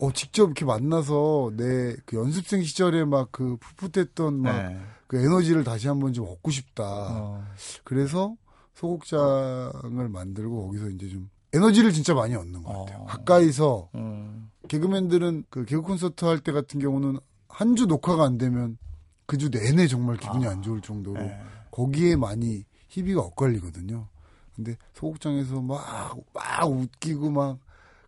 어, 0.00 0.10
직접 0.12 0.46
이렇게 0.46 0.64
만나서 0.64 1.52
내 1.56 1.94
그 2.04 2.16
연습생 2.16 2.62
시절에 2.64 3.04
막 3.04 3.28
그 3.30 3.56
풋풋했던 3.76 4.40
막 4.42 4.52
네. 4.56 4.76
그 5.06 5.18
에너지를 5.24 5.62
다시 5.62 5.86
한번 5.86 6.12
좀 6.12 6.26
얻고 6.26 6.50
싶다. 6.50 6.84
어, 6.84 7.44
그래서 7.84 8.34
소극장을 8.74 10.08
만들고 10.08 10.66
거기서 10.66 10.88
이제 10.90 11.08
좀 11.08 11.30
에너지를 11.52 11.92
진짜 11.92 12.12
많이 12.12 12.34
얻는 12.34 12.62
것 12.62 12.72
같아요. 12.80 13.02
어. 13.02 13.06
가까이서 13.06 13.88
음, 13.94 14.50
개그맨들은 14.68 15.44
그 15.50 15.64
개그 15.64 15.82
콘서트 15.82 16.24
할 16.24 16.40
때 16.40 16.52
같은 16.52 16.80
경우는 16.80 17.18
한 17.48 17.74
주 17.76 17.86
녹화가 17.86 18.24
안 18.24 18.38
되면 18.38 18.78
그 19.26 19.36
주 19.38 19.50
내내 19.50 19.86
정말 19.86 20.16
기분이 20.16 20.46
아. 20.46 20.50
안 20.50 20.62
좋을 20.62 20.80
정도로 20.80 21.20
네. 21.20 21.38
거기에 21.70 22.16
많이 22.16 22.64
희비가 22.88 23.20
엇갈리거든요. 23.20 24.08
근데 24.54 24.76
소극장에서 24.94 25.60
막, 25.60 26.16
막 26.32 26.70
웃기고 26.70 27.30
막 27.30 27.58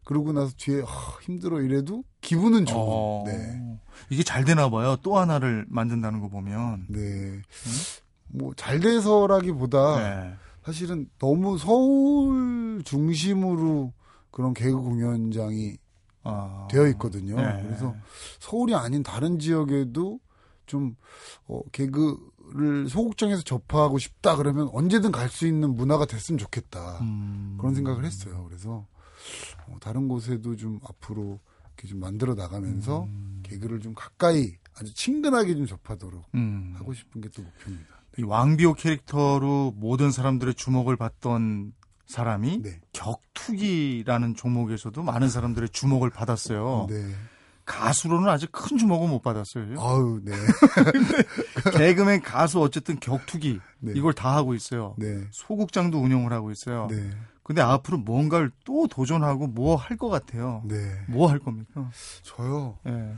그러고 0.05 0.33
나서 0.33 0.53
뒤에 0.57 0.83
아, 0.83 1.19
힘들어 1.23 1.61
이래도 1.61 2.03
기분은 2.23 2.65
좋은. 2.67 2.81
어, 2.89 3.25
네. 3.27 3.79
이게 4.11 4.23
잘 4.23 4.45
되나 4.45 4.71
봐요. 4.71 4.97
또 5.03 5.19
하나를 5.19 5.67
만든다는 5.69 6.21
거 6.21 6.29
보면. 6.29 6.87
네. 6.89 7.43
뭐잘 8.29 8.81
돼서라기보다 8.81 9.97
네. 9.99 10.35
사실은 10.65 11.09
너무 11.19 11.59
서울 11.59 12.83
중심으로 12.85 13.93
그런 14.31 14.55
개그 14.55 14.77
공연장이 14.81 15.77
아. 16.25 16.67
되어 16.71 16.87
있거든요. 16.89 17.37
네. 17.37 17.63
그래서 17.63 17.95
서울이 18.41 18.75
아닌 18.75 19.03
다른 19.03 19.39
지역에도 19.39 20.21
좀 20.67 20.97
어, 21.47 21.61
개그를 21.73 22.89
소극장에서 22.89 23.43
접하고 23.43 23.99
싶다 23.99 24.37
그러면 24.37 24.69
언제든 24.73 25.13
갈 25.13 25.29
수 25.31 25.47
있는 25.47 25.75
문화가 25.75 26.05
됐으면 26.07 26.39
좋겠다 26.39 26.99
음. 27.01 27.57
그런 27.59 27.75
생각을 27.75 28.05
했어요. 28.05 28.45
그래서 28.49 28.87
어, 29.67 29.77
다른 29.81 30.09
곳에도 30.09 30.57
좀 30.57 30.79
앞으로 30.87 31.39
이렇게 31.77 31.89
좀 31.89 32.01
만들어 32.01 32.35
나가면서 32.35 33.05
음. 33.05 33.41
개그를 33.45 33.81
좀 33.81 33.95
가까이 33.95 34.53
아주 34.75 34.93
친근하게 34.95 35.55
좀 35.55 35.67
접하도록 35.67 36.25
음. 36.35 36.75
하고 36.77 36.93
싶은 36.93 37.21
게 37.21 37.29
또 37.31 37.43
목표입니다. 37.43 37.99
이 38.19 38.23
왕비호 38.23 38.75
캐릭터로 38.75 39.73
모든 39.77 40.11
사람들의 40.11 40.55
주목을 40.55 40.97
받던 40.97 41.73
사람이 42.19 42.63
네. 42.63 42.81
격투기라는 42.93 44.35
종목에서도 44.35 45.01
많은 45.03 45.29
사람들의 45.29 45.69
주목을 45.71 46.11
받았어요. 46.11 46.87
네. 46.91 47.15
가수로는 47.67 48.29
아직 48.31 48.51
큰 48.51 48.79
주목은 48.79 49.11
못 49.11 49.21
받았어요. 49.21 49.79
아유, 49.79 50.21
네. 50.25 50.33
개그맨 51.77 52.23
가수 52.23 52.61
어쨌든 52.61 52.99
격투기 52.99 53.61
네. 53.81 53.93
이걸 53.95 54.15
다 54.15 54.35
하고 54.35 54.55
있어요. 54.55 54.95
네. 54.97 55.21
소극장도 55.31 55.99
운영을 56.01 56.33
하고 56.33 56.51
있어요. 56.51 56.89
네. 56.91 57.11
근데 57.43 57.61
앞으로 57.63 57.99
뭔가를 57.99 58.51
또 58.65 58.87
도전하고 58.89 59.47
뭐 59.49 59.77
할 59.77 59.97
것 59.99 60.09
같아요. 60.09 60.63
네. 60.67 60.77
뭐 61.09 61.29
할 61.31 61.39
겁니까? 61.39 61.91
저요. 62.23 62.79
예. 62.87 63.13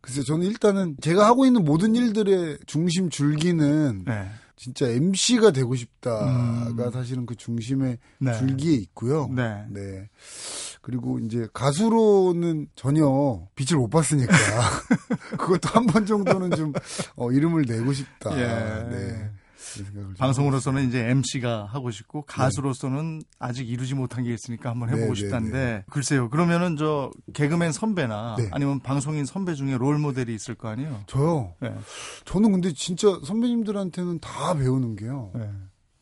글쎄, 0.00 0.22
저는 0.22 0.46
일단은 0.46 0.96
제가 1.02 1.26
하고 1.26 1.44
있는 1.44 1.64
모든 1.64 1.94
일들의 1.96 2.58
중심 2.66 3.10
줄기는 3.10 4.04
네. 4.06 4.30
진짜 4.58 4.88
MC가 4.88 5.52
되고 5.52 5.74
싶다가 5.76 6.68
음. 6.86 6.90
사실은 6.92 7.24
그 7.26 7.36
중심의 7.36 7.98
네. 8.18 8.38
줄기에 8.38 8.74
있고요. 8.74 9.28
네. 9.28 9.64
네. 9.70 10.08
그리고 10.82 11.18
이제 11.20 11.46
가수로는 11.52 12.68
전혀 12.74 13.46
빛을 13.54 13.78
못 13.78 13.88
봤으니까 13.88 14.32
그것도 15.38 15.68
한 15.68 15.86
번 15.86 16.04
정도는 16.04 16.50
좀 16.50 16.72
어, 17.16 17.30
이름을 17.30 17.62
내고 17.66 17.92
싶다. 17.92 18.36
예. 18.38 18.88
네. 18.90 19.30
방송으로서는 20.18 20.88
이제 20.88 21.08
MC가 21.08 21.66
하고 21.66 21.90
싶고 21.90 22.22
가수로서는 22.22 23.22
아직 23.38 23.68
이루지 23.68 23.94
못한 23.94 24.24
게 24.24 24.32
있으니까 24.32 24.70
한번 24.70 24.88
해보고 24.88 25.06
네, 25.06 25.08
네, 25.08 25.14
싶다는데 25.14 25.84
글쎄요. 25.90 26.30
그러면은 26.30 26.76
저 26.76 27.10
개그맨 27.32 27.72
선배나 27.72 28.36
네. 28.38 28.48
아니면 28.52 28.80
방송인 28.80 29.24
선배 29.24 29.54
중에 29.54 29.76
롤 29.76 29.98
모델이 29.98 30.34
있을 30.34 30.54
거 30.54 30.68
아니에요? 30.68 31.02
저요. 31.06 31.54
네. 31.60 31.74
저는 32.24 32.52
근데 32.52 32.72
진짜 32.72 33.18
선배님들한테는 33.24 34.20
다 34.20 34.54
배우는 34.54 34.96
게요. 34.96 35.30
네. 35.34 35.48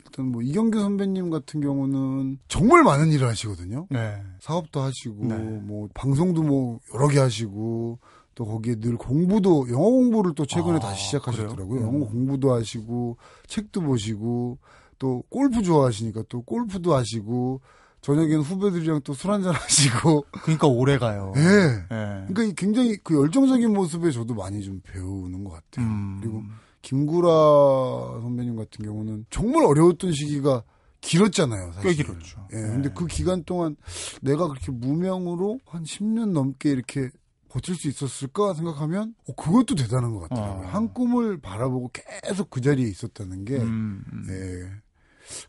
일단 0.05 0.27
뭐 0.27 0.41
이경규 0.41 0.79
선배님 0.79 1.29
같은 1.29 1.61
경우는 1.61 2.39
정말 2.47 2.83
많은 2.83 3.11
일을 3.11 3.27
하시거든요. 3.27 3.87
네. 3.89 4.21
사업도 4.39 4.81
하시고 4.81 5.25
네. 5.25 5.35
뭐 5.37 5.89
방송도 5.93 6.43
뭐 6.43 6.79
여러 6.93 7.07
개 7.07 7.19
하시고 7.19 7.99
또 8.37 8.45
거기에 8.45 8.75
늘 8.75 8.97
공부도 8.97 9.65
영어 9.71 9.89
공부를 9.89 10.35
또 10.35 10.45
최근에 10.45 10.75
아, 10.75 10.79
다시 10.79 11.05
시작하셨더라고요. 11.05 11.67
그래요? 11.67 11.87
영어 11.87 12.05
공부도 12.05 12.53
하시고 12.53 13.17
책도 13.47 13.81
보시고 13.81 14.59
또 14.99 15.23
골프 15.29 15.63
좋아하시니까 15.63 16.21
또 16.29 16.43
골프도 16.43 16.93
하시고 16.93 17.61
저녁에는 18.01 18.41
후배들이랑 18.41 19.01
또 19.01 19.15
술 19.15 19.31
한잔 19.31 19.55
하시고 19.55 20.25
그러니까 20.43 20.67
오래 20.67 20.99
가요. 20.99 21.33
예. 21.35 21.39
네. 21.41 21.85
그러니까 22.27 22.43
이 22.43 22.53
굉장히 22.55 22.95
그 23.03 23.15
열정적인 23.15 23.73
모습에 23.73 24.11
저도 24.11 24.35
많이 24.35 24.61
좀 24.61 24.81
배우는 24.83 25.43
것 25.43 25.53
같아요. 25.53 25.87
음. 25.87 26.19
그리고 26.21 26.43
김구라 26.83 28.21
선배님 28.21 28.55
같은 28.55 28.85
경우는 28.85 29.25
정말 29.31 29.65
어려웠던 29.65 30.11
시기가 30.13 30.61
길었잖아요. 31.01 31.71
사실. 31.71 31.89
꽤 31.89 32.03
길었죠. 32.03 32.47
예. 32.53 32.55
네. 32.55 32.61
근데 32.61 32.89
그 32.93 33.07
기간 33.07 33.43
동안 33.45 33.75
내가 34.21 34.47
그렇게 34.47 34.71
무명으로 34.71 35.59
한 35.65 35.81
10년 35.83 36.33
넘게 36.33 36.69
이렇게 36.69 37.09
버틸 37.49 37.75
수 37.75 37.87
있었을까 37.87 38.53
생각하면 38.53 39.13
어, 39.27 39.33
그것도 39.35 39.75
대단한 39.75 40.13
것 40.13 40.27
같더라고요. 40.29 40.67
어. 40.67 40.69
한 40.69 40.93
꿈을 40.93 41.39
바라보고 41.39 41.91
계속 41.93 42.49
그 42.49 42.61
자리에 42.61 42.87
있었다는 42.87 43.45
게 43.45 43.57
음, 43.57 44.03
음. 44.11 44.25
예. 44.29 44.71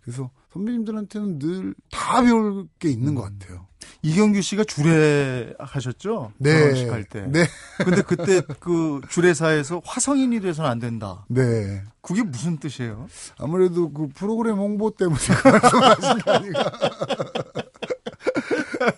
그래서 0.03 0.31
선배님들한테는 0.53 1.39
늘 1.39 1.75
다 1.91 2.23
배울 2.23 2.67
게 2.79 2.89
있는 2.91 3.09
음. 3.11 3.15
것 3.15 3.23
같아요. 3.23 3.67
이경규 4.03 4.41
씨가 4.43 4.65
주례 4.65 5.53
하셨죠? 5.59 6.33
네. 6.39 6.53
결혼식 6.59 6.91
할 6.91 7.05
때. 7.05 7.27
네. 7.29 7.45
근데 7.85 8.03
그때 8.03 8.41
그 8.61 9.01
주례사에서 9.09 9.81
화성인이 9.85 10.41
돼서는 10.41 10.69
안 10.71 10.79
된다. 10.79 11.25
네. 11.29 11.83
그게 12.01 12.23
무슨 12.23 12.59
뜻이에요? 12.59 13.07
아무래도 13.39 13.93
그 13.93 14.09
프로그램 14.09 14.57
홍보 14.57 14.91
때문에 14.91 15.19
그 15.19 15.49
말씀하신 15.49 16.19
게 16.25 16.31
아닌가. 16.31 16.73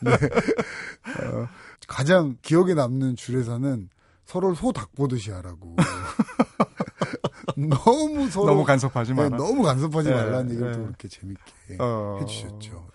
네. 0.01 0.13
어, 0.13 1.49
가장 1.90 2.37
기억에 2.40 2.74
남는 2.74 3.16
주례사는 3.16 3.88
서로를 4.24 4.55
소닭 4.55 4.94
보듯이 4.94 5.33
하라고. 5.33 5.74
너무 7.57 8.31
서로 8.31 8.46
너무 8.46 8.64
간섭하지 8.64 9.12
네, 9.12 9.22
마라. 9.24 9.37
너무 9.37 9.64
간섭하지 9.64 10.09
네, 10.09 10.14
말라는 10.14 10.50
얘기를 10.53 10.70
네. 10.70 10.76
또 10.79 10.85
그렇게 10.85 11.09
재밌게 11.09 11.42
어. 11.81 12.18
해주셨죠. 12.20 12.87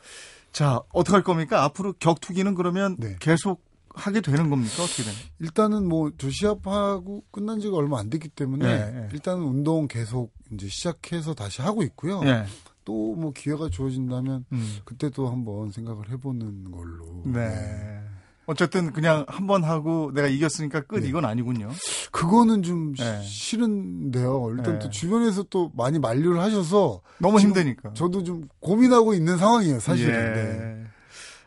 자, 0.54 0.80
어떻게 0.94 1.12
할 1.14 1.24
겁니까? 1.24 1.66
앞으로 1.66 1.92
격투기는 2.00 2.56
그러면 2.56 2.96
네. 2.98 3.18
계속 3.20 3.66
하게 3.94 4.22
되는 4.22 4.50
겁니까? 4.50 4.84
어떻게 4.84 5.04
되는? 5.04 5.18
일단은 5.40 5.90
뭐 5.90 6.12
저 6.18 6.30
시합하고 6.30 7.26
끝난 7.32 7.60
지가 7.60 7.76
얼마 7.76 8.00
안 8.00 8.10
됐기 8.10 8.30
때문에 8.30 8.66
네, 8.66 8.92
네. 8.92 9.10
일단은 9.12 9.44
운동 9.44 9.90
계속 9.90 10.32
이제 10.54 10.70
시작해서 10.70 11.34
다시 11.34 11.62
하고 11.62 11.84
있고요. 11.84 12.22
예. 12.24 12.46
또뭐 12.86 13.34
기회가 13.34 13.68
주어진다면 13.70 14.46
음. 14.54 14.78
그때 14.86 15.10
또 15.10 15.28
한번 15.30 15.72
생각을 15.72 16.10
해보는 16.12 16.72
걸로. 16.72 17.24
네. 17.26 18.00
어쨌든 18.48 18.92
그냥 18.94 19.26
한 19.28 19.48
번 19.48 19.64
하고 19.64 20.12
내가 20.14 20.28
이겼으니까 20.28 20.82
끝 20.82 21.00
네. 21.00 21.08
이건 21.08 21.26
아니군요. 21.26 21.70
그거는 22.12 22.64
좀 22.64 22.94
네. 22.96 23.22
싫은데요. 23.24 24.54
일단 24.58 24.74
네. 24.74 24.80
또 24.80 24.90
주변에서 24.90 25.44
또 25.50 25.72
많이 25.76 26.00
만류를 26.00 26.40
하셔서 26.40 27.02
너무 27.20 27.40
힘드니까. 27.40 27.94
저도 27.94 28.24
좀 28.24 28.48
고민하고 28.60 29.14
있는 29.14 29.38
상황이에요, 29.38 29.80
사실은. 29.80 30.14
예. 30.14 30.20
네. 30.20 30.84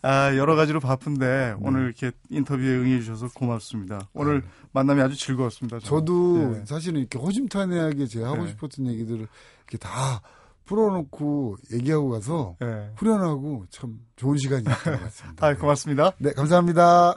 아, 0.03 0.37
여러 0.37 0.55
가지로 0.55 0.79
바쁜데 0.79 1.57
오늘 1.61 1.87
이렇게 1.87 2.13
인터뷰에 2.31 2.69
응해 2.69 3.01
주셔서 3.01 3.29
고맙습니다. 3.35 4.09
오늘 4.15 4.45
만남이 4.73 5.01
아주 5.03 5.17
즐거웠습니다. 5.17 5.81
저는. 5.81 5.85
저도 6.07 6.57
예. 6.61 6.65
사실은 6.67 7.01
이렇게 7.01 7.19
허심탄회하게 7.19 8.07
제가 8.07 8.29
하고 8.29 8.45
네. 8.45 8.51
싶었던 8.51 8.87
얘기들을 8.87 9.19
이렇게 9.67 9.79
다 9.79 10.21
풀어놓고 10.69 11.57
얘기하고 11.73 12.11
가서 12.11 12.57
예. 12.63 12.91
후련하고 12.97 13.65
참 13.71 13.95
좋은 14.17 14.37
시간이었던 14.37 14.75
것 14.75 15.03
같습니다. 15.05 15.47
아, 15.47 15.55
고맙습니다. 15.55 16.13
네, 16.19 16.33
감사합니다. 16.33 17.17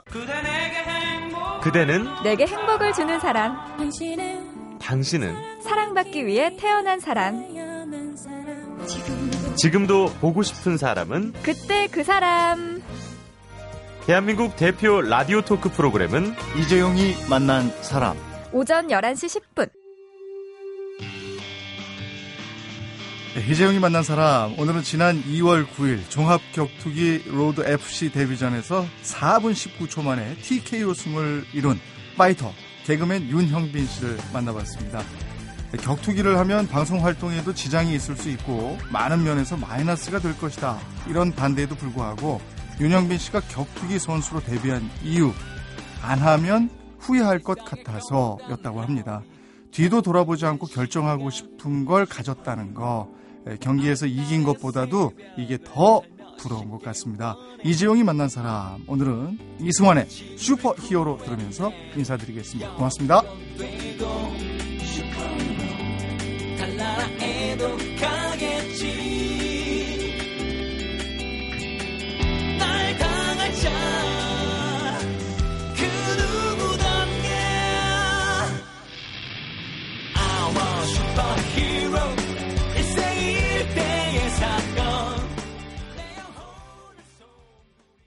그대는 1.62 2.06
내게 2.24 2.46
행복을 2.46 2.92
주는 2.92 3.20
사람, 3.20 3.56
당신은 4.80 5.62
사랑받기 5.62 6.26
위해 6.26 6.56
태어난 6.56 6.98
사람, 6.98 7.44
지금도 9.56 10.06
보고 10.20 10.42
싶은 10.42 10.76
사람은 10.76 11.34
그때 11.42 11.86
그 11.86 12.02
사람. 12.02 12.82
대한민국 14.06 14.56
대표 14.56 15.00
라디오 15.00 15.42
토크 15.42 15.68
프로그램은 15.68 16.34
이재용이 16.58 17.14
만난 17.30 17.68
사람. 17.82 18.16
오전 18.52 18.88
11시 18.88 19.40
10분. 19.54 19.81
네, 23.34 23.40
이재용이 23.48 23.78
만난 23.78 24.02
사람 24.02 24.58
오늘은 24.58 24.82
지난 24.82 25.22
2월 25.22 25.66
9일 25.66 26.10
종합격투기 26.10 27.24
로드 27.28 27.62
FC 27.62 28.12
데뷔전에서 28.12 28.84
4분 29.02 29.52
19초 29.52 30.02
만에 30.02 30.36
TKO 30.42 30.92
승을 30.92 31.46
이룬 31.54 31.80
파이터 32.18 32.52
개그맨 32.84 33.30
윤형빈 33.30 33.86
씨를 33.86 34.18
만나봤습니다. 34.34 35.02
네, 35.70 35.78
격투기를 35.78 36.38
하면 36.40 36.68
방송 36.68 37.02
활동에도 37.02 37.54
지장이 37.54 37.94
있을 37.94 38.16
수 38.16 38.28
있고 38.28 38.76
많은 38.90 39.24
면에서 39.24 39.56
마이너스가 39.56 40.18
될 40.18 40.36
것이다. 40.36 40.78
이런 41.08 41.32
반대에도 41.32 41.74
불구하고 41.74 42.38
윤형빈 42.80 43.16
씨가 43.16 43.40
격투기 43.48 43.98
선수로 43.98 44.40
데뷔한 44.40 44.90
이유 45.02 45.32
안 46.02 46.18
하면 46.18 46.68
후회할 46.98 47.38
것 47.38 47.64
같아서였다고 47.64 48.82
합니다. 48.82 49.22
뒤도 49.72 50.02
돌아보지 50.02 50.46
않고 50.46 50.66
결정하고 50.66 51.30
싶은 51.30 51.84
걸 51.84 52.06
가졌다는 52.06 52.74
거 52.74 53.10
경기에서 53.60 54.06
이긴 54.06 54.44
것보다도 54.44 55.12
이게 55.36 55.58
더 55.58 56.02
부러운 56.38 56.70
것 56.70 56.82
같습니다. 56.82 57.36
이재용이 57.64 58.02
만난 58.02 58.28
사람 58.28 58.84
오늘은 58.86 59.38
이승환의 59.60 60.06
슈퍼 60.36 60.74
히어로 60.78 61.18
들으면서 61.18 61.72
인사드리겠습니다. 61.96 62.74
고맙습니다. 62.74 63.22